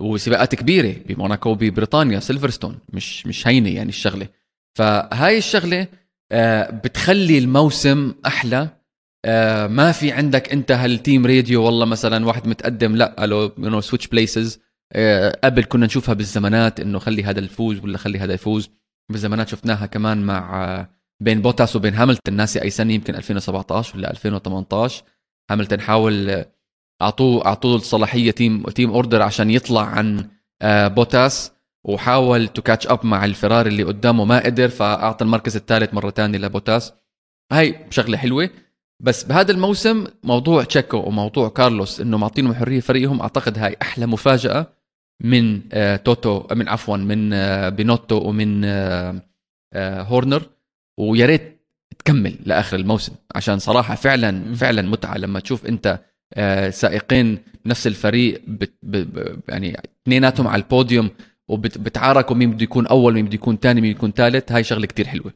[0.00, 4.28] وسباقات كبيرة بموناكو ببريطانيا سيلفرستون مش مش هينة يعني الشغلة.
[4.74, 5.86] فهاي الشغلة
[6.32, 8.68] آه، بتخلي الموسم أحلى
[9.24, 13.80] آه، ما في عندك انت هال team radio والله مثلا واحد متقدم لا قالوا you
[13.80, 14.60] switch places
[15.44, 18.70] قبل كنا نشوفها بالزمانات إنه خلي هذا الفوز ولا خلي هذا يفوز.
[19.12, 20.86] بالزمانات شفناها كمان مع
[21.22, 22.34] بين بوتاس وبين هاملتون.
[22.36, 25.04] ناسي أي سنة يمكن 2017 ولا 2018
[25.50, 26.44] هاملتون حاول
[27.02, 30.28] اعطوه أعطوه الصلاحية team team order عشان يطلع عن
[30.62, 31.52] آه، بوتاس.
[31.84, 36.38] وحاول to catch up مع الفراري اللي قدامه ما قدر فأعطى المركز الثالث مرة ثانية
[36.38, 36.92] لبوتاس.
[37.52, 38.50] هاي شغلة حلوة.
[39.00, 44.66] بس بهذا الموسم موضوع تشيكو وموضوع كارلوس إنه معطينهم حرية فريقهم أعتقد هاي أحلى مفاجأة
[45.24, 49.22] من آه توتو من عفوا من آه بينوتو ومن آه
[49.72, 50.42] آه هورنر.
[50.98, 51.60] ويا ريت
[51.98, 56.00] تكمل لآخر الموسم عشان صراحة فعلا فعلا متعة لما تشوف أنت
[56.34, 58.72] آه سائقين نفس الفريق بت
[59.48, 61.10] يعني اثنيناتهم على البوديوم
[61.48, 64.52] وبتعاركوا مين بده يكون أول مين بده يكون ثاني مين يكون ثالث.
[64.52, 65.32] هاي شغلة كتير حلوة.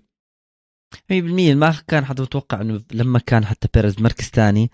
[0.96, 4.70] 100% ما كان حدا متوقع إنه لما كان حتى بيريز مركز ثاني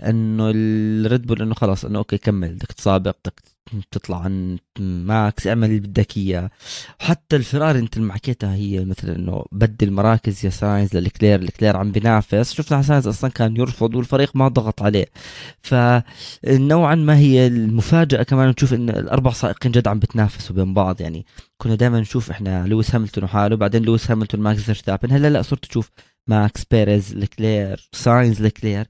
[0.00, 3.40] إنه الريد بول إنه خلاص إنه أوكي كمل بدك تسابق بدك
[3.90, 6.50] تطلع عن ماكس اعمل اللي بدك اياه
[7.00, 11.92] وحتى الفراري انت اللي حكيتها هي مثلا إنه بدل مراكز يا ساينز للكلير لكلير عم
[11.92, 12.52] بينافس.
[12.52, 15.06] شفنا ساينز أصلا كان يرفض والفريق ما ضغط عليه.
[15.62, 21.00] فنوعا ما هي المفاجأة كمان نشوف إن الأربع سائقين جد عم بتنافسوا بين بعض.
[21.00, 21.26] يعني
[21.58, 25.12] كنا دائما نشوف إحنا لويس هاملتون وحاله بعدين لويس هاملتون ماكس فيرستابن.
[25.12, 25.90] هلأ لا صرت تشوف
[26.26, 28.86] ماكس بيريز لكلير ساينز لكلير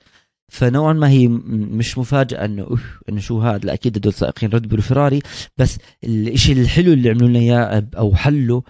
[0.50, 2.78] فنوعا ما هي مش مفاجأة إنه
[3.08, 5.22] إنه شو هذا لا أكيد هدول سائقين ريد بول فيراري
[5.56, 8.62] بس الشيء الحلو اللي عملوا لنا إياه أو حلوا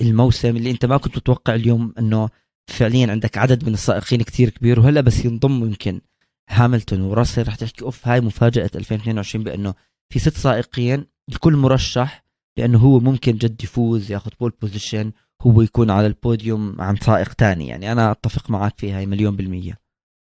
[0.00, 2.28] الموسم اللي أنت ما كنت تتوقع اليوم إنه
[2.66, 4.80] فعليا عندك عدد من السائقين كتير كبير.
[4.80, 6.00] وهلأ بس ينضموا يمكن
[6.48, 7.48] هاملتون وراسل.
[7.48, 9.74] رح تحكي أوف هاي مفاجأة 2022 بإنه
[10.12, 12.24] في ست سائقين الكل مرشح
[12.58, 17.68] لأنه هو ممكن جد يفوز ياخذ pole position هو يكون على البوديوم عن سائق تاني.
[17.68, 19.78] يعني أنا أتفق معك فيها مليون بالمية.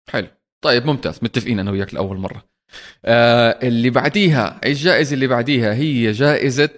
[0.09, 0.28] حلو.
[0.62, 1.20] طيب ممتاز.
[1.22, 2.43] متفقين أنا وياك لأول مرة.
[3.05, 6.70] آه اللي بعديها الجائزة اللي بعديها هي جائزة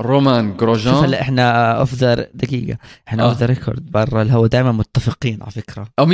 [0.00, 2.78] رومان جروجان شوف هلا إحنا off the دقيقة.
[3.08, 4.22] إحنا off the record برا.
[4.22, 5.86] الهوا دائما متفقين على فكرة.
[5.98, 6.08] آه 100%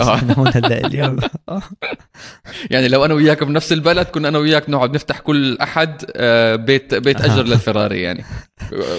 [0.00, 0.14] آه.
[0.14, 1.18] إحنا هون هلا اليوم.
[1.48, 1.62] آه.
[2.70, 6.94] يعني لو أنا وياك بنفس البلد كنا أنا وياك نقعد نفتح كل أحد آه، بيت
[6.94, 8.24] بيت أجر للفراري يعني.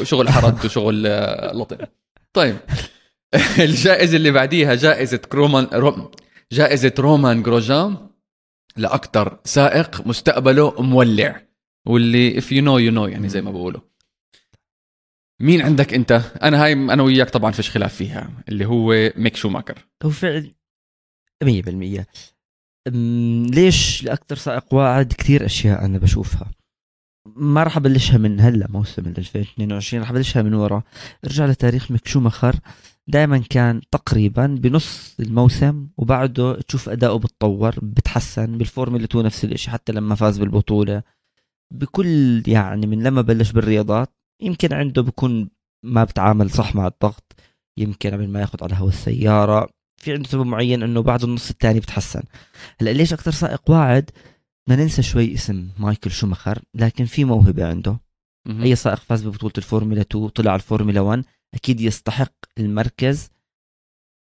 [0.04, 1.78] شغل حرد وشغل آه، لطم
[2.34, 2.58] طيب.
[3.60, 5.68] الجائزة اللي بعديها جائزة رومان
[6.52, 8.10] جائزة رومان جروجان
[8.78, 11.42] لأكثر سائق مستقبله مولع
[11.88, 13.82] واللي if you know you know يعني زي ما بقولوا.
[15.42, 19.86] مين عندك أنت؟ أنا هاي أنا وياك طبعا فيش خلاف فيها اللي هو ميك شوماخر.
[20.04, 20.54] هو فعلا
[21.44, 22.06] 100%
[23.56, 26.52] ليش لأكثر سائق واعد كثير أشياء أنا بشوفها؟
[27.26, 30.84] ما راح أبلشها من هلأ موسم 2022 راح أبلشها من ورا.
[31.26, 32.56] ارجع لتاريخ ميك شوماخر
[33.10, 39.92] دائما كان تقريبا بنص الموسم وبعده تشوف أداؤه بتطور بتحسن بالفورمولا 2 نفس الشيء حتى
[39.92, 41.04] لما فاز بالبطولة.
[41.74, 45.50] بكل يعني من لما بلش بالرياضات يمكن عنده بكون
[45.86, 47.36] ما بتعامل صح مع الضغط
[47.78, 49.70] يمكن قبل ما ياخذ على هوا السيارة.
[50.02, 52.24] في عنده سبب معين إنه بعد النص الثاني بتحسن.
[52.82, 54.10] هلأ ليش أكثر سائق واعد؟
[54.70, 58.00] ما ننسى شوي اسم مايكل شومخر لكن في موهبة عنده.
[58.50, 61.24] أي سائق فاز ببطولة الفورمولا 2 طلع الفورمولا 1
[61.54, 63.30] أكيد يستحق المركز.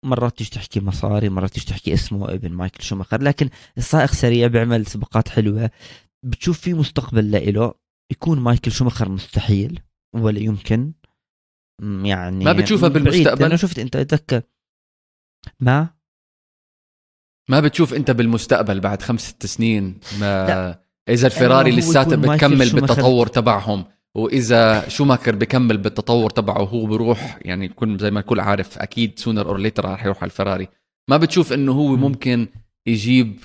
[0.06, 4.86] مرات تيجي تحكي مصاري مرات تيجي تحكي اسمه ابن مايكل شوماخر لكن السائق سريع بيعمل
[4.86, 5.72] سباقات حلوة.
[6.26, 7.74] بتشوف في مستقبل لإله
[8.12, 9.82] يكون مايكل شوماخر مستحيل
[10.16, 10.94] ولا يمكن.
[11.82, 14.42] يعني ما بتشوفها بالمستقبل؟ أنا شفت أنت أتذكر.
[15.60, 15.98] ما؟
[17.50, 20.88] ما بتشوف أنت بالمستقبل بعد خمس ست سنين؟ ما لا.
[21.10, 23.86] إذا الفيراري لساتها بتكمل بالتطور تبعهم.
[24.18, 29.48] وإذا شوماخر بكمل بالتطور تبعه وهو بروح يعني كل زي ما الكل عارف أكيد sooner
[29.48, 30.68] or later رح يروح على الفراري.
[31.10, 32.48] ما بتشوف إنه هو ممكن
[32.88, 33.40] يجيب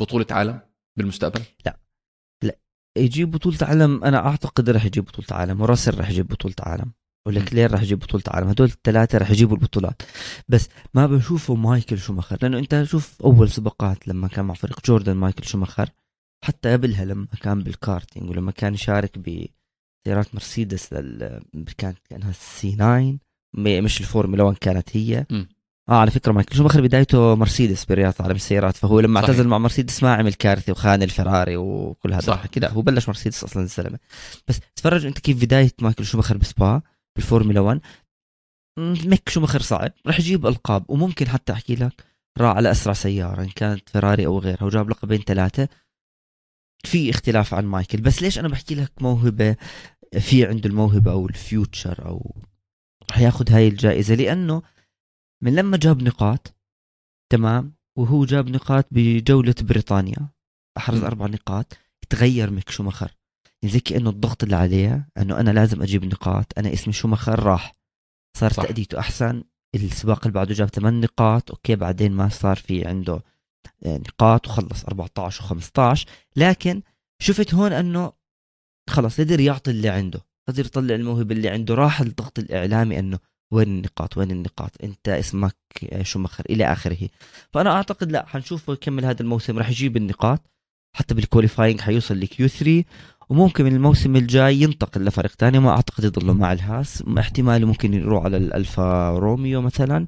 [0.00, 0.60] بطولة عالم
[0.96, 1.78] بالمستقبل؟ لا.
[2.42, 2.56] لا.
[2.98, 6.92] يجيب بطولة عالم أنا أعتقد رح يجيب بطولة عالم وراسل رح يجيب بطولة عالم
[7.26, 8.48] ولكلير رح يجيب بطولة عالم.
[8.48, 10.02] هدول الثلاثة رح يجيبوا البطولات.
[10.48, 15.16] بس ما بشوفه مايكل شوماخر لأنه أنت شوف أول سباقات لما كان مع فريق جوردن
[15.16, 15.90] مايكل شوماخر
[16.44, 19.46] حتى قبلها لما كان بالكارتينج ولما كان يشارك ب
[20.04, 21.40] سيارات مرسيدس لل...
[21.78, 23.18] كانت كأنها C 9
[23.56, 25.44] مش الفورمولا 1 كانت هي م.
[25.88, 29.30] آه على فكرة مايكل شوماخر بدايته مرسيدس برياضه عالم السيارات فهو لما صحيح.
[29.30, 32.44] اعتزل مع مرسيدس ما عمل كارثة وخان الفراري وكل هذا صح.
[32.56, 33.98] لا هو بلش مرسيدس أصلا الزلمة
[34.48, 36.82] بس تفرج أنت كيف بداية مايكل شوماخر بسبا
[37.16, 37.80] بالفورمولا 1
[38.78, 42.04] مم، ميك شوماخر صعب رح يجيب ألقاب وممكن حتى أحكي لك
[42.38, 45.68] راح على أسرع سيارة إن كانت فيراري أو غيرها وجاب لقبين ثلاثة
[46.84, 49.56] في اختلاف عن مايكل بس ليش أنا بحكي لك موهبة
[50.18, 52.34] في عنده الموهبة أو ال future أو
[53.10, 54.62] حياخد هاي الجائزة لأنه
[55.42, 56.54] من لما جاب نقاط
[57.32, 60.28] تمام وهو جاب نقاط بجولة بريطانيا
[60.76, 61.02] أحرز.
[61.02, 61.76] أربع نقاط
[62.10, 63.16] تغير ميك شوماخر
[63.62, 67.74] يعني زي كأنه الضغط اللي عليه أنه أنا لازم أجيب نقاط أنا اسمي شوماخر راح
[68.36, 68.62] صار صح.
[68.62, 73.22] تأديته أحسن السباق اللي بعده جاب 8 نقاط أوكي بعدين ما صار في عنده
[73.86, 76.04] نقاط وخلص 14 و15
[76.36, 76.82] لكن
[77.22, 78.12] شفت هون إنه
[78.90, 81.74] خلص قدر يعطي اللي عنده قدر يطلع الموهبة اللي عنده.
[81.74, 83.18] راح الضغط الإعلامي إنه
[83.50, 85.56] وين النقاط وين النقاط؟ أنت اسمك
[85.92, 87.08] آه، شوماخر إلى آخره.
[87.52, 89.58] فأنا أعتقد لا حنشوفه يكمل هذا الموسم.
[89.58, 90.40] راح يجيب النقاط.
[90.96, 92.84] حتى بال qualifying حيوصل ل Q 3
[93.28, 97.04] وممكن من الموسم الجاي ينتقل لفريق ثاني ما أعتقد يضله مع الهاس.
[97.18, 100.06] احتمال ممكن يروح على الألفا روميو مثلا.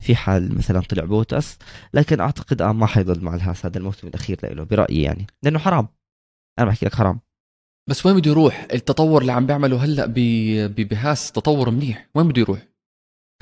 [0.00, 1.58] في حال مثلا طلع بوتس
[1.94, 5.88] لكن أعتقد آه ما حيضل مع الهاس هذا الموسم الأخير له برأيي يعني لأنه حرام.
[6.58, 7.20] أنا بحكي لك حرام.
[7.88, 10.06] بس وين بده يروح؟ التطور اللي عم بيعمله هلأ
[10.66, 12.08] بهاس تطور منيح.
[12.14, 12.66] وين بده يروح؟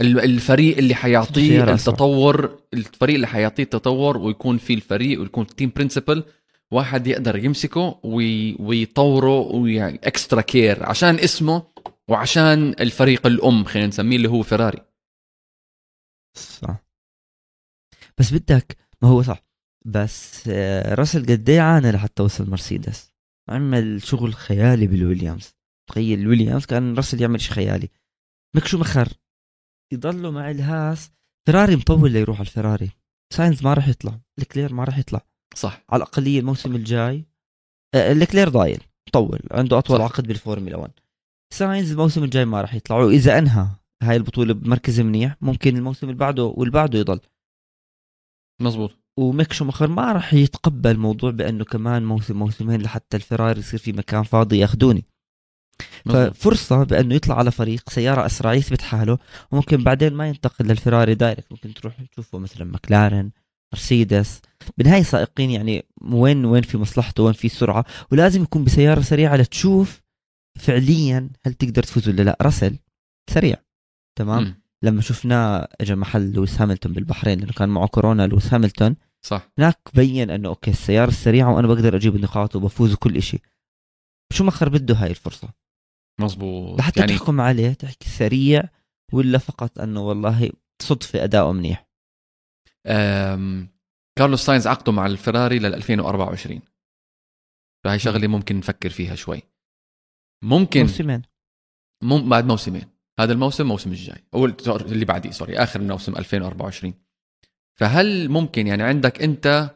[0.01, 1.65] ال- الفريق اللي حيعطيه.
[1.91, 6.25] التطور الفريق اللي حيعطيه التطور ويكون في الفريق ويكون team principal
[6.71, 8.57] واحد يقدر يمسكه وي...
[8.61, 11.63] ويطوره ويعني extra care عشان اسمه
[12.09, 14.79] وعشان الفريق الأم خلينا نسميه اللي هو فيراري
[16.35, 16.85] صح.
[18.19, 19.45] بس بدك ما هو صح.
[19.87, 23.13] بس آه، راسل قد إيه عانى لحتى وصل مرسيدس؟
[23.49, 25.55] عمل شغل خيالي بالويليامز.
[25.91, 27.89] تخيل الويليامز كان راسل يعمل شيء خيالي.
[28.57, 29.09] ميك شوماخر
[29.93, 31.11] يضلوا مع الهاس.
[31.47, 32.91] فيراري مطول ليروح على الفيراري
[33.35, 34.21] ساينز ما راح يطلع.
[34.39, 35.21] لكلير ما راح يطلع.
[35.55, 35.85] صح.
[35.91, 37.25] على الأقل الموسم الجاي.
[37.95, 38.83] آه، لكلير ضايل.
[39.13, 39.41] طول.
[39.51, 40.05] عنده أطول صح.
[40.05, 40.93] عقد بالفورمولا 1
[41.55, 42.97] ساينز الموسم الجاي ما راح يطلع.
[42.97, 43.69] وإذا أنهى
[44.03, 47.21] هاي البطولة بمركز منيح ممكن الموسم اللي بعده واللي بعده يضل.
[48.61, 48.99] مزبوط.
[49.19, 54.23] وميك شوماخر ما راح يتقبل موضوع بأنه كمان موسم موسمين لحتى الفراري يصير في مكان
[54.23, 55.05] فاضي ياخذوني.
[56.05, 59.19] ففرصة بأنه يطلع على فريق سيارة اسرع يثبت حاله
[59.53, 61.53] وممكن بعدين ما ينتقل للفراري direct.
[61.53, 63.31] ممكن تروح تشوفه مثلا مكلارن
[63.75, 64.41] مرسيدس.
[64.79, 67.85] بالنهاية سائقين يعني وين وين في مصلحته وين في سرعة.
[68.13, 70.01] ولازم يكون بسيارة سريعة لتشوف
[70.59, 72.37] فعليا هل تقدر تفوز ولا لا.
[72.43, 72.79] رسل
[73.31, 73.57] سريع.
[74.19, 74.63] تمام.
[74.85, 78.97] لما شفناه اجى محل لويس هاملتون بالبحرين لأنه كان معه كورونا لويس هاملتون
[79.27, 79.49] صح.
[79.59, 83.41] هناك بين إنه أوكي السيارة السريعة وأنا بقدر أجيب النقاط وبفوز وكل شيء
[84.33, 85.49] شوماخر بده هاي الفرصة؟
[86.21, 88.63] مزبوط لحتى يعني تحكم عليه تحكي سريع
[89.13, 90.51] ولا فقط إنه والله
[90.83, 91.89] صدفة أداؤه منيح؟
[92.87, 93.69] أم...
[94.19, 96.61] كارلوس ساينز عقده مع الفراري لل 2024
[97.85, 99.43] فهي شغلة ممكن نفكر فيها شوي.
[100.45, 101.23] ممكن موسمين.
[102.03, 102.29] مم...
[102.29, 102.98] بعد موسمين.
[103.19, 104.25] هذا الموسم الموسم الجاي.
[104.35, 106.95] أو اللي بعديه sorry آخر موسم 2024
[107.75, 109.71] فهل ممكن يعني عندك أنت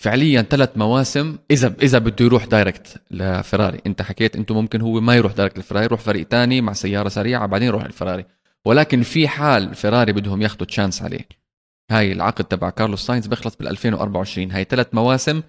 [0.00, 5.14] فعليا ثلاث مواسم إذا إذا بده يروح direct لفراري؟ أنت حكيت أنتم ممكن هو ما
[5.14, 8.24] يروح direct لفراري يروح فريق تاني مع سيارة سريعة بعدين يروح الفراري
[8.64, 11.28] ولكن في حال فيراري بدهم ياخذوا chance عليه.
[11.90, 15.42] هاي العقد تبع كارلوس ساينز بيخلص بال 2024 هاي ثلاث مواسم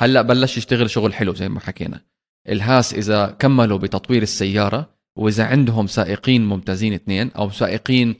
[0.00, 2.00] هلأ بلش يشتغل شغل حلو زي ما حكينا.
[2.48, 8.14] الهاس إذا كملوا بتطوير السيارة وإذا عندهم سائقين ممتازين اثنين أو سائقين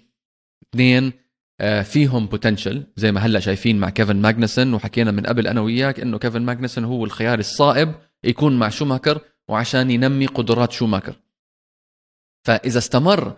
[0.71, 1.13] اثنين
[1.61, 6.01] آه، فيهم potential زي ما هلا شايفين مع كيفن ماجنسون وحكينا من قبل أنا وياك
[6.01, 11.15] إنه كيفن ماجنسون هو الخيار الصائب يكون مع شوماكر وعشان ينمي قدرات شوماكر.
[12.47, 13.37] فإذا استمر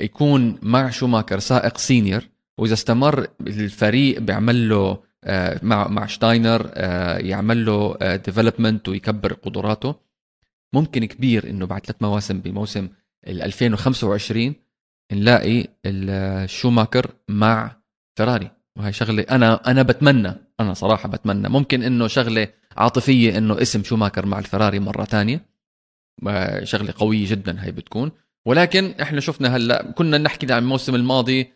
[0.00, 2.22] يكون مع شوماكر سائق senior
[2.58, 9.94] وإذا استمر الفريق بيعمل له آه، مع مع شتاينر آه، يعمل له development ويكبر قدراته.
[10.72, 12.88] ممكن كبير إنه بعد ثلاث مواسم بموسم
[13.26, 14.54] ال 2025
[15.12, 17.76] نلاقي الشوماكر مع
[18.18, 18.50] فيراري.
[18.78, 21.48] وهي شغلة أنا أنا بتمنى أنا صراحة بتمنى.
[21.48, 25.46] ممكن إنه شغلة عاطفية إنه اسم شوماكر مع الفراري مرة تانية.
[26.28, 28.12] آه، شغلة قوية جدا هي بتكون.
[28.46, 31.52] ولكن إحنا شفنا هلأ كنا نحكي عن الموسم الماضي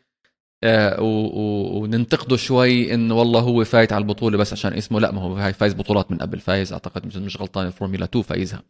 [0.65, 5.01] آه، وننتقده شوي إنه والله هو فايت على البطولة بس عشان اسمه.
[5.01, 6.41] لأ ما هو فايز بطولات من قبل.
[6.41, 8.63] فايز أعتقد مش غلطان الفورمولا 2 فايزها.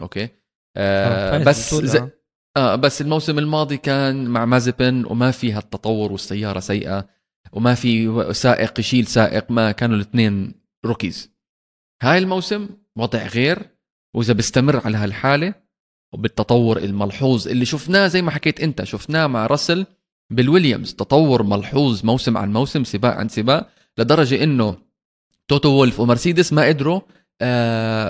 [0.00, 0.28] أوكي.
[0.76, 2.10] آه بس زي آه.
[2.56, 7.08] آه بس الموسم الماضي كان مع مازيبين وما فيها التطور والسيارة سيئة
[7.52, 11.32] وما في سائق يشيل سائق ما كانوا الاثنين rookies.
[12.02, 13.58] هاي الموسم وضع غير
[14.14, 15.54] وإذا بيستمر على هالحالة
[16.12, 19.86] وبالتطور الملحوظ اللي شفناه زي ما حكيت أنت شفناه مع راسل
[20.30, 20.94] بالويليامز.
[20.94, 24.76] تطور ملحوظ موسم عن موسم سباق عن سباق لدرجة إنه
[25.48, 27.02] توتو وولف ومرسيدس ما قدروا آه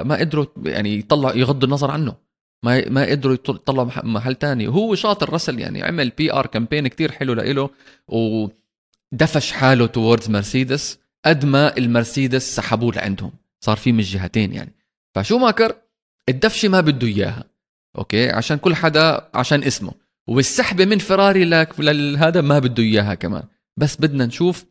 [0.05, 2.15] ما قدروا يعني يطلع يغضوا النظر عنه.
[2.65, 4.69] ما ما قدروا يطلعوا محل تاني.
[4.69, 7.71] وهو شاطر رسل يعني عمل PR campaign كتير حلو لإله
[8.09, 13.33] ودفش حاله towards مرسيدس قد ما المرسيدس سحبوه لعندهم.
[13.65, 14.73] صار في من الجهتين يعني.
[15.15, 15.75] فشو شوماكر
[16.29, 17.45] الدفشة ما بده إياها.
[17.99, 19.93] أوكي؟ عشان كل حدا عشان اسمه.
[20.29, 21.45] والسحبة من فيراري
[21.79, 23.43] لهذا ما بده إياها كمان.
[23.77, 24.65] بس بدنا نشوف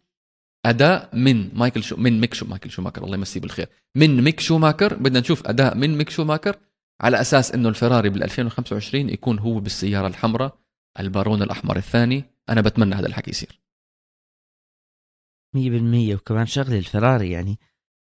[0.66, 3.68] أداء من مايكل شو من ميك شو مايكل شوماكر الله يمسيه بالخير.
[3.96, 6.56] من ميك شوماكر بدنا نشوف أداء من ميك شوماكر
[7.02, 10.58] على أساس إنه الفراري بال 2025 يكون هو بالسيارة الحمراء
[11.00, 12.24] البارون الأحمر الثاني.
[12.50, 13.62] أنا بتمنى هذا الحكي يصير.
[15.56, 17.60] 100% وكمان شغلة الفراري يعني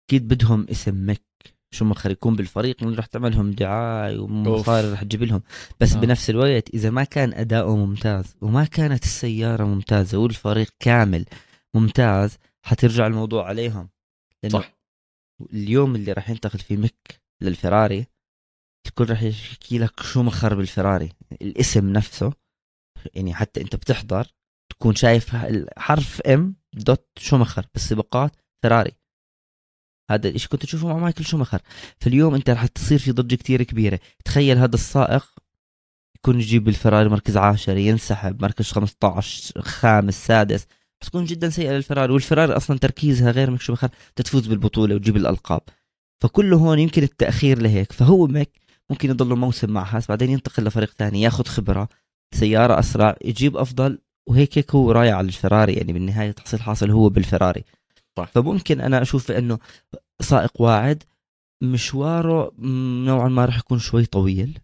[0.10, 1.26] أكيد بدهم اسم ميك
[1.72, 5.42] شوماخر يكون بالفريق من رح تعملهم دعاية ومصاري رح تجيب لهم.
[5.80, 6.00] بس آه.
[6.00, 11.26] بنفس الوقت إذا ما كان أداؤه ممتاز وما كانت السيارة ممتازة والفريق كامل
[11.76, 13.90] ممتاز حترجع الموضوع عليهم.
[14.44, 14.78] لأنه صح.
[15.54, 18.08] اليوم اللي راح ينتقل فيه ميك للفراري
[18.88, 21.12] الكل راح يحكي لك شومخر بالفراري.
[21.42, 22.34] الاسم نفسه
[23.14, 24.28] يعني حتى أنت بتحضر
[24.70, 25.36] تكون شايف
[25.78, 28.92] حرف M dot شومخر بالسباقات فراري.
[30.12, 31.62] هذا الشيء كنت تشوفه مع مايكل؟ شومخر
[32.00, 34.00] فاليوم أنت راح تصير في ضجة كثير كبيرة.
[34.26, 35.36] تخيل هذا السائق
[36.16, 40.68] يكون يجيب الفراري مركز عاشر ينسحب مركز 15 خامس سادس.
[41.02, 45.62] بس تكون جدا سيئة للفراري والفراري أصلا تركيزها غير ميك شومخر تفوز بالبطولة وتجيب الألقاب.
[46.24, 47.92] فكله هون يمكن التأخير لهيك.
[47.92, 51.90] فهو ميك ممكن يضل موسم مع هاس بعدين ينتقل لفريق ثاني ياخذ خبرة
[52.36, 55.74] سيارة أسرع يجيب أفضل وهيك هيك هو رايح على الفراري.
[55.74, 57.64] يعني بالنهاية تحصيل حاصل هو بالفراري.
[58.18, 58.28] صح.
[58.28, 59.60] فممكن أنا أشوف إنه
[60.22, 61.04] سائق واعد
[61.64, 62.52] مشواره
[63.06, 64.60] نوعا ما راح يكون شوي طويل.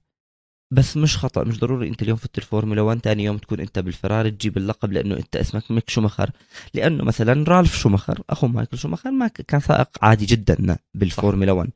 [0.72, 4.32] بس مش خطأ مش ضروري أنت اليوم فت الفورمولا 1 ثاني يوم تكون أنت بالفراري
[4.32, 6.32] تجيب اللقب لأنه أنت أسمك ميك شومخر
[6.74, 11.70] لأنه مثلا رالف شومخر أخو مايكل شومخر ما كان سائق عادي جدا بالفورمولا 1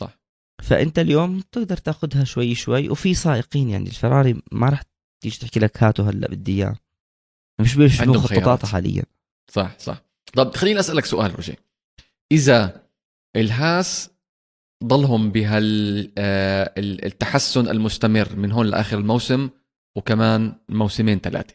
[0.00, 0.18] صح.
[0.62, 4.82] فأنت اليوم تقدر تأخذها شوي شوي وفي سائقين يعني الفراري ما راح
[5.22, 6.76] تيجي تحكي لك هاتوا هلا بدي إياه.
[7.60, 9.02] مش بيشن مخططاتها حاليا.
[9.50, 10.02] صح صح.
[10.34, 11.56] طب خليني أسألك سؤال روجي
[12.32, 12.82] إذا
[13.36, 14.10] الهاس
[14.84, 16.06] ضلهم بهالتحسن
[17.66, 19.50] آه، المستمر من هون لآخر الموسم
[19.96, 21.54] وكمان موسمين ثلاثة.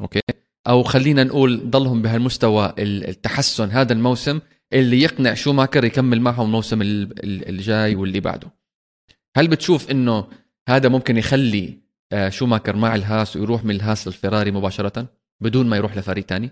[0.00, 0.20] أوكي؟
[0.66, 4.40] أو خلينا نقول ضلهم بهالمستوى التحسن هذا الموسم
[4.72, 8.50] اللي يقنع شوماكر يكمل معهم الموسم الجاي واللي بعده.
[9.36, 10.28] هل بتشوف إنه
[10.68, 15.08] هذا ممكن يخلي آه، شوماكر مع الهاس ويروح من الهاس للفراري مباشرة
[15.42, 16.50] بدون ما يروح لفريق ثاني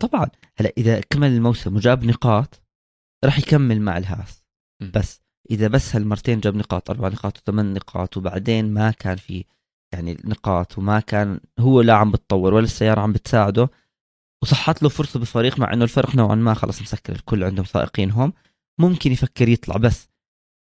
[0.00, 0.30] طبعا.
[0.56, 2.65] هلا إذا كمل الموسم وجاب نقاط
[3.26, 4.44] راح يكمل مع الهاس.
[4.94, 5.20] بس
[5.50, 9.44] إذا بس هالمرتين جاب نقاط أربع نقاط وثمان نقاط وبعدين ما كان في
[9.94, 13.70] يعني نقاط وما كان هو لا عم بتطور ولا السيارة عم بتساعده
[14.42, 18.32] وصحت له فرصة بفريق مع إنه الفرق نوعا ما خلص مسكر الكل عندهم سائقين هم
[18.80, 19.76] ممكن يفكر يطلع.
[19.76, 20.08] بس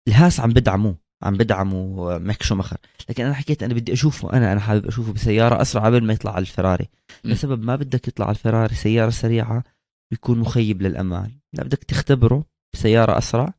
[0.09, 2.77] الهاس عم بدعموه عم بدعموا ميك شومخر
[3.09, 6.33] لكن أنا حكيت أنا بدي أشوفه أنا أنا حابب أشوفه بسيارة أسرع قبل ما يطلع
[6.33, 6.89] على الفراري.
[7.25, 9.65] لسبب ما بدك يطلع على الفراري سيارة سريعة
[10.11, 13.55] بيكون مخيب للامال لا بدك تختبره بسيارة أسرع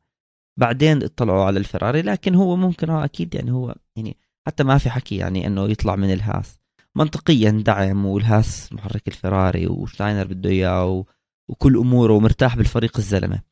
[0.58, 4.90] بعدين اطلعوا على الفراري لكن هو ممكن آه أكيد يعني هو يعني حتى ما في
[4.90, 6.58] حكي يعني إنه يطلع من الهاس.
[6.96, 11.04] منطقيا دعم والهاس محرك الفراري وشتاينر بده إياه
[11.48, 13.42] وكل أموره ومرتاح بالفريق الزلمة.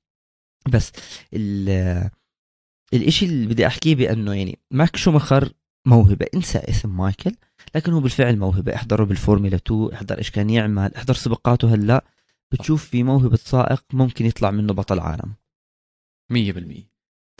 [0.69, 0.93] بس
[2.95, 5.53] الإشي اللي بدي أحكيه بأنه يعني ميك شومخر
[5.87, 7.33] موهبة انسى اسم مايكل
[7.75, 8.75] لكن هو بالفعل موهبة.
[8.75, 12.05] احضره بالفورمولا 2 احضر إيش كان يعمل احضر سباقاته هلأ
[12.53, 15.35] بتشوف في موهبة سائق ممكن يطلع منه بطل عالم.
[16.33, 16.37] 100%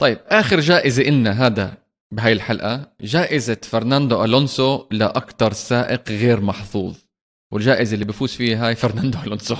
[0.01, 1.77] طيب آخر جائزة إلنا هذا
[2.11, 6.97] بهاي الحلقة جائزة فرناندو ألونسو لأكثر سائق غير محظوظ.
[7.53, 9.55] والجائزة اللي بفوز فيها هاي فرناندو ألونسو.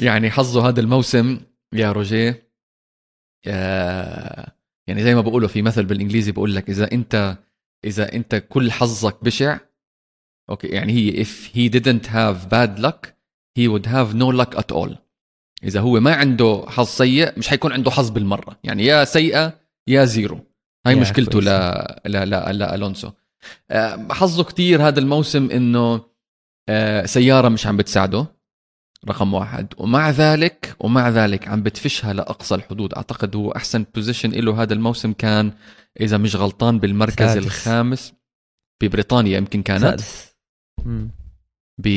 [0.00, 1.40] يعني حظه هذا الموسم
[1.72, 2.50] يا روجيه
[4.86, 7.38] يعني زي ما بقولوا في مثل بالإنجليزي بقول لك إذا أنت
[7.84, 9.58] إذا أنت كل حظك بشع
[10.50, 13.12] أوكي يعني هي if he didn't have bad luck
[13.58, 15.05] he would have no luck at all.
[15.64, 18.58] إذا هو ما عنده حظ سيء مش حيكون عنده حظ بالمرة.
[18.64, 20.40] يعني يا سيئة يا زيرو.
[20.86, 23.10] هاي مشكلته ل لا لا لا ألونسو.
[24.10, 26.00] حظه كتير هذا الموسم إنه
[26.68, 28.26] آه، سيارة مش عم بتساعده.
[29.08, 29.74] رقم واحد.
[29.78, 32.94] ومع ذلك ومع ذلك عم بدفشها لأقصى الحدود.
[32.94, 35.52] أعتقد هو أحسن position له هذا الموسم كان
[36.00, 37.44] إذا مش غلطان بالمركز سادس.
[37.44, 38.12] الخامس.
[38.82, 39.82] ببريطانيا يمكن كانت.
[39.82, 40.36] سادس.
[41.78, 41.88] ب...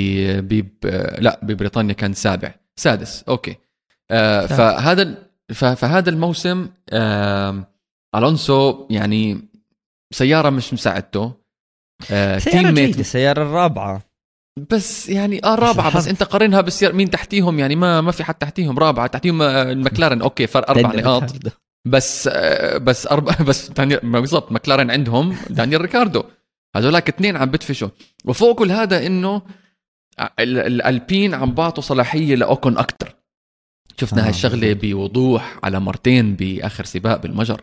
[0.41, 0.85] ب...
[1.19, 2.53] لا ببريطانيا كان سابع.
[2.79, 3.23] سادس.
[3.27, 3.55] أوكي.
[4.11, 5.29] آه فهذا.
[5.53, 7.67] فهذا الموسم آه...
[8.15, 9.41] ألونسو يعني
[10.13, 11.33] سيارة مش مساعدته.
[12.11, 14.01] آه سيارة جيدة السيارة الرابعة.
[14.71, 18.35] بس يعني آه رابعه بس أنت قارنها بالسيارة مين تحتيهم؟ يعني ما ما في حد
[18.35, 18.79] تحتيهم.
[18.79, 21.23] رابعة تحتيهم آه، المكلارن أوكي فرق أربع نقاط.
[21.87, 23.71] بس آه، بس أربع بس
[24.03, 26.23] بالضبط مكلارن عندهم دانيال ريكاردو.
[26.75, 27.89] هذولاك اثنين عم بدفشوا
[28.25, 29.41] وفوق كل هذا إنه
[30.39, 33.15] الألبين عم بعطوا صلاحية لاوكون أكثر
[33.99, 34.27] شفنا آه.
[34.27, 37.61] هالشغلة بوضوح على مرتين بآخر سباق بالمجر.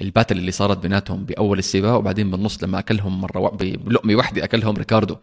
[0.00, 4.76] ال battle اللي صارت بيناتهم بأول السباق وبعدين بالنص لما أكلهم مرة بلقمة واحدة أكلهم
[4.76, 5.16] ريكاردو.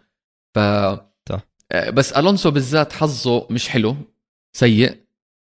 [0.56, 0.60] ف
[1.74, 3.96] آه، بس ألونسو بالذات حظه مش حلو
[4.58, 4.98] سيء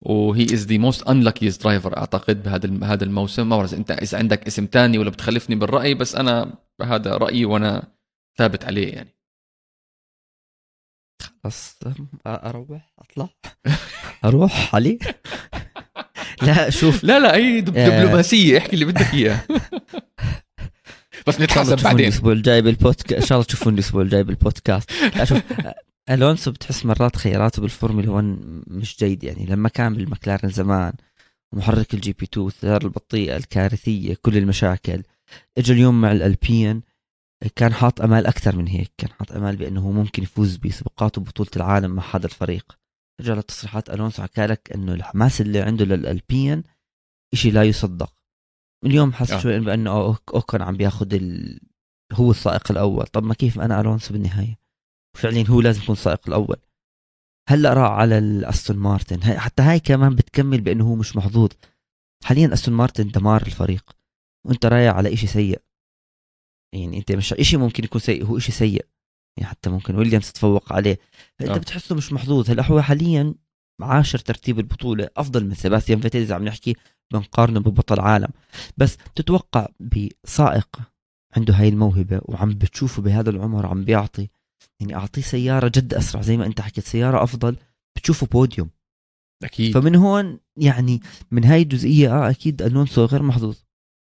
[0.03, 3.49] وهي is the most unluckiest driver أعتقد بهذا هذا الموسم.
[3.49, 7.93] ما بعرف إنت إذا عندك اسم تاني ولا بتخلفني بالرأي بس أنا هذا رأيي وأنا
[8.39, 9.18] ثابت عليه يعني.
[11.45, 11.79] خلص
[12.27, 13.29] أروح أطلع.
[14.25, 14.99] أروح علي.
[16.43, 17.05] لا شوف.
[17.05, 18.59] لا لا أي دبلوماسية.
[18.59, 19.41] احكي اللي بدك إياه.
[21.27, 22.07] بس نتحاسب بعدين.
[22.09, 24.91] الأسبوع الجاي بالبودكاست إن شاء الله تشوفوني الأسبوع الجاي بالبودكاست.
[25.25, 25.43] شوف
[26.11, 30.93] ألونسو بتحس مرات خياراته بالفورمولا 1 مش جيد يعني لما كان بالمكلارن زمان
[31.53, 35.03] محرك ال GP2 السيارة البطيئة الكارثية كل المشاكل.
[35.59, 36.83] اجى اليوم مع الألبين
[37.57, 41.51] كان حاط أمال أكثر من هيك كان حاط أمال بأنه هو ممكن يفوز بسباقات وبطولة
[41.57, 42.79] العالم مع هذا الفريق.
[43.21, 46.63] رجع لتصريحات ألونسو حكى لك إنه الحماس اللي عنده للالبين
[47.35, 48.13] شيء لا يصدق.
[48.85, 49.39] اليوم حس آه.
[49.39, 49.91] شوي بأنه
[50.35, 51.61] أوكون عم بياخذ ال...
[52.13, 53.07] هو السائق الأول.
[53.07, 54.59] طب ما كيف أنا ألونسو بالنهاية؟
[55.17, 56.57] فعليا هو لازم يكون السائق الأول.
[57.49, 59.39] هلأ راح على الاستون مارتن.
[59.39, 61.51] حتى هاي كمان بتكمل بأنه هو مش محظوظ.
[62.25, 63.97] حاليا أستون مارتن دمار الفريق.
[64.47, 65.61] وأنت رايح على إشي سيء.
[66.75, 68.87] يعني انت مش إشي ممكن يكون سيء هو إشي سيء.
[69.39, 70.99] يعني حتى ممكن ويليامز تفوق عليه.
[71.39, 71.59] فإنت آه.
[71.59, 72.51] بتحسه مش محظوظ.
[72.51, 73.35] هلأ هو حاليا
[73.81, 76.77] عاشر ترتيب البطولة أفضل من سيباستيان فيتيل اذا عم نحكي
[77.13, 78.29] بنقارنه ببطل عالم.
[78.77, 80.69] بس تتوقع بسائق
[81.37, 84.29] عنده هاي الموهبة وعم بتشوفه بهذا العمر عم بيعطي
[84.81, 87.57] يعني أعطيه سيارة جد أسرع زي ما أنت حكيت سيارة أفضل
[87.97, 88.71] بتشوفه بوديوم.
[89.45, 89.75] أكيد.
[89.75, 91.01] فمن هون يعني
[91.31, 93.57] من هاي الجزئيه آه أكيد ألونسو غير محظوظ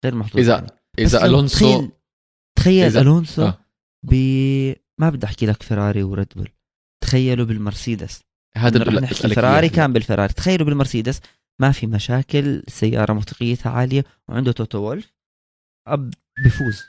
[0.04, 0.66] غير محظوظ إذا يعني.
[0.98, 1.88] إذا ألونسو
[2.57, 2.96] تخيل.
[2.98, 3.59] ألونسو آه.
[4.07, 4.14] ب
[5.00, 6.48] ما بدي أحكي لك فيراري وريد بول.
[7.04, 8.22] تخيلوا بالمرسيدس.
[8.57, 8.82] هذا
[9.24, 10.32] الفراري كان بالفراري.
[10.32, 11.20] تخيلوا بالمرسيدس
[11.61, 15.12] ما في مشاكل سيارة موثوقيتها عالية وعنده توتو وولف
[15.88, 16.82] أب بفوز.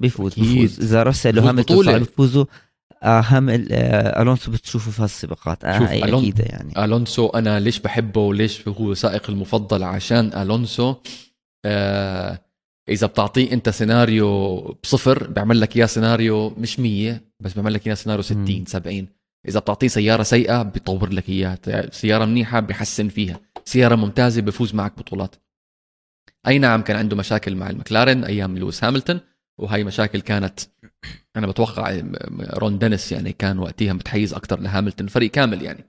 [0.00, 2.44] بيفوز بيفوز إذا راسل وهاملتون بيفوزوا
[3.02, 5.64] اهم ألونسو بتشوفه في هالسباقات.
[5.64, 6.22] آه شوف ألون...
[6.22, 6.84] أكيد يعني.
[6.84, 10.94] ألونسو أنا ليش بحبه وليش هو سائق المفضل عشان ألونسو؟
[11.64, 12.45] آه
[12.88, 17.94] إذا بتعطيه أنت سيناريو بصفر بيعمل لك إياه سيناريو مش 100 بس بيعمل لك إياه
[17.94, 19.08] سيناريو 60 70
[19.48, 24.98] إذا بتعطيه سيارة سيئة بيطور لك إياها سيارة منيحة بحسن فيها سيارة ممتازة بفوز معك
[24.98, 25.34] بطولات.
[26.46, 29.20] أي نعم كان عنده مشاكل مع المكلارن أيام لويس هاملتون
[29.58, 30.60] وهي مشاكل كانت
[31.36, 32.02] أنا بتوقع
[32.40, 35.84] رون دينيس يعني كان وقتها متحيز أكثر لهاملتون فريق كامل يعني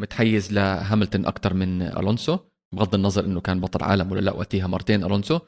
[0.00, 2.38] متحيز لهاملتون أكثر من ألونسو
[2.74, 5.40] بغض النظر إنه كان بطل عالم ولا لأ وقتها مرتين ألونسو.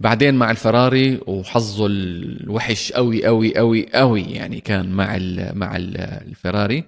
[0.00, 5.18] بعدين مع الفراري وحظه الوحش قوي قوي قوي قوي يعني كان مع
[5.54, 6.84] مع الفراري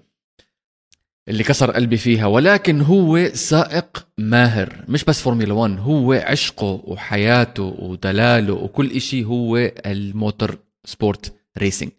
[1.28, 2.26] اللي كسر قلبي فيها.
[2.26, 9.56] ولكن هو سائق ماهر مش بس فورمولا 1 هو عشقه وحياته ودلاله وكل إشي هو
[9.86, 11.90] ال motorsport racing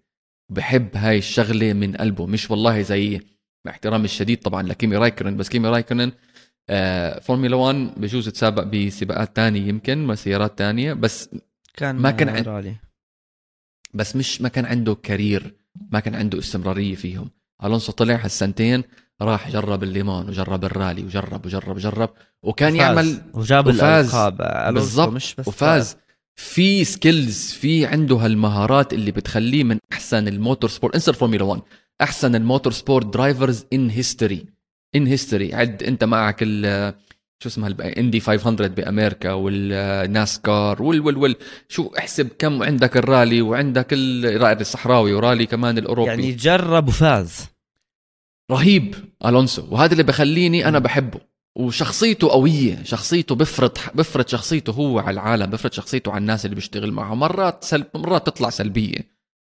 [0.49, 3.21] بحب هاي الشغلة من قلبه مش والله زي
[3.65, 6.11] مع احترامي الشديد طبعا لكيمي رايكونن بس كيمي رايكونن آه
[7.21, 11.29] فورمولا 1 بجوز تسابق بسباقات تانية يمكن مسيرات تانية بس
[11.73, 12.75] كان ما كان عنده
[13.93, 15.55] بس مش ما كان عنده career
[15.91, 17.29] ما كان عنده استمرارية فيهم.
[17.63, 18.83] ألونسو طلع هالسنتين
[19.21, 22.09] راح جرب اللومان وجرب الرالي وجرب وجرب وجرب
[22.43, 22.81] وكان وفاز.
[22.85, 24.37] يعمل وجاب الألقاب
[24.73, 25.21] بالضبط.
[25.47, 25.97] وفاز.
[26.35, 30.93] في skills في عنده هالمهارات اللي بتخليه من أحسن ال motorsport.
[30.93, 31.61] انسى الفورمولا 1
[32.01, 34.45] أحسن ال motorsport drivers in history
[34.95, 36.93] in history عد انت معك ال
[37.43, 41.35] شو اسمها اندي 500 بأمريكا والناسكار وال وال وال.
[41.69, 46.09] شو احسب كم عندك الرالي وعندك الرائد الصحراوي ورالي كمان الأوروبي.
[46.09, 47.45] يعني جرب وفاز.
[48.51, 49.67] رهيب ألونسو.
[49.71, 51.19] وهذا اللي بخليني أنا بحبه.
[51.55, 56.91] وشخصيته قوية شخصيته بفرض بفرض شخصيته هو على العالم بفرض شخصيته على الناس اللي بيشتغل
[56.91, 57.15] معه.
[57.15, 58.97] مرات سلب مرات تطلع سلبية.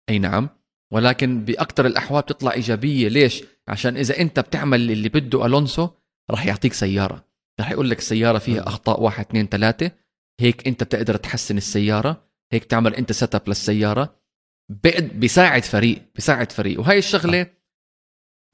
[0.10, 0.50] أي نعم.
[0.96, 3.08] ولكن بأكثر الأحوال بتطلع إيجابية.
[3.08, 5.89] ليش؟ عشان إذا أنت بتعمل اللي بده ألونسو
[6.32, 7.26] راح يعطيك سيارة.
[7.60, 9.91] راح يقول لك السيارة فيها أخطاء واحد اثنين ثلاثة.
[10.39, 12.30] هيك أنت بتقدر تحسن السيارة.
[12.52, 14.22] هيك تعمل أنت set up للسيارة.
[15.14, 16.80] بيساعد فريق بيساعد فريق.
[16.80, 17.48] وهي الشغلة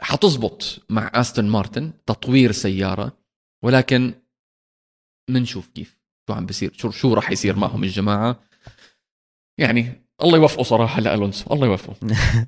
[0.02, 3.18] حتزبط مع استون مارتن تطوير سيارة.
[3.64, 4.14] ولكن
[5.30, 8.44] منشوف كيف شو عم بيصير شو شو راح يصير معهم الجماعة.
[9.60, 11.96] يعني الله يوفقه صراحة لألونسو الله يوفقه.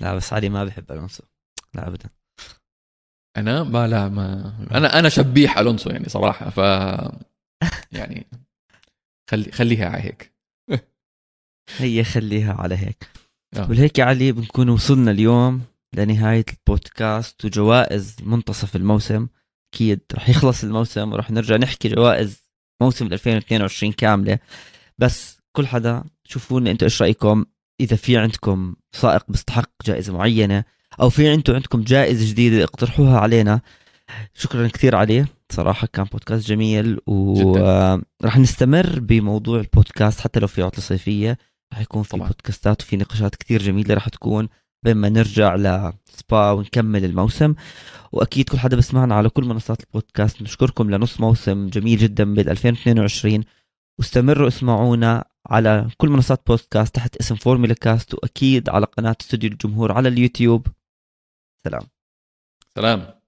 [0.00, 1.22] لا بس علي ما بحب ألونسو.
[1.74, 2.08] لا ابدا.
[3.36, 6.58] أنا ما لا ما أنا أنا شبيح ألونسو يعني صراحة ف
[7.98, 8.26] يعني
[9.30, 10.32] خلي خليها على هيك.
[11.78, 13.08] هي خليها على هيك.
[13.56, 13.70] آه.
[13.70, 15.62] ولهيك يا علي بنكون وصلنا اليوم
[15.94, 19.28] لنهاية البودكاست وجوائز منتصف الموسم.
[19.74, 22.44] أكيد رح يخلص الموسم ورح نرجع نحكي جوائز
[22.82, 24.38] موسم 2022 كاملة.
[24.98, 27.44] بس كل حدا شوفوا لنا أنتم إيش رأيكم؟
[27.80, 30.64] إذا في عندكم سائق بيستحق جائزة معينة
[31.00, 33.60] أو في أنتم عندكم جائزة جديدة اقترحوها علينا
[34.34, 35.28] شكرا كثير عليه.
[35.52, 41.38] صراحة كان بودكاست جميل ورح نستمر بموضوع البودكاست حتى لو في عطلة صيفية.
[41.72, 42.26] رح يكون في طبعاً.
[42.26, 44.48] بودكاستات وفي نقاشات كثير جميلة رح تكون
[44.84, 47.54] بين ما نرجع لسبا ونكمل الموسم.
[48.12, 50.42] وأكيد كل حدا بسمعنا على كل منصات البودكاست.
[50.42, 53.44] نشكركم لنص موسم جميل جدا بال 2022
[53.98, 59.92] واستمروا اسمعونا على كل منصات بودكاست تحت اسم فورمولا كاست وأكيد على قناة استوديو الجمهور
[59.92, 60.66] على اليوتيوب.
[61.64, 61.82] سلام.
[62.74, 63.19] سلام.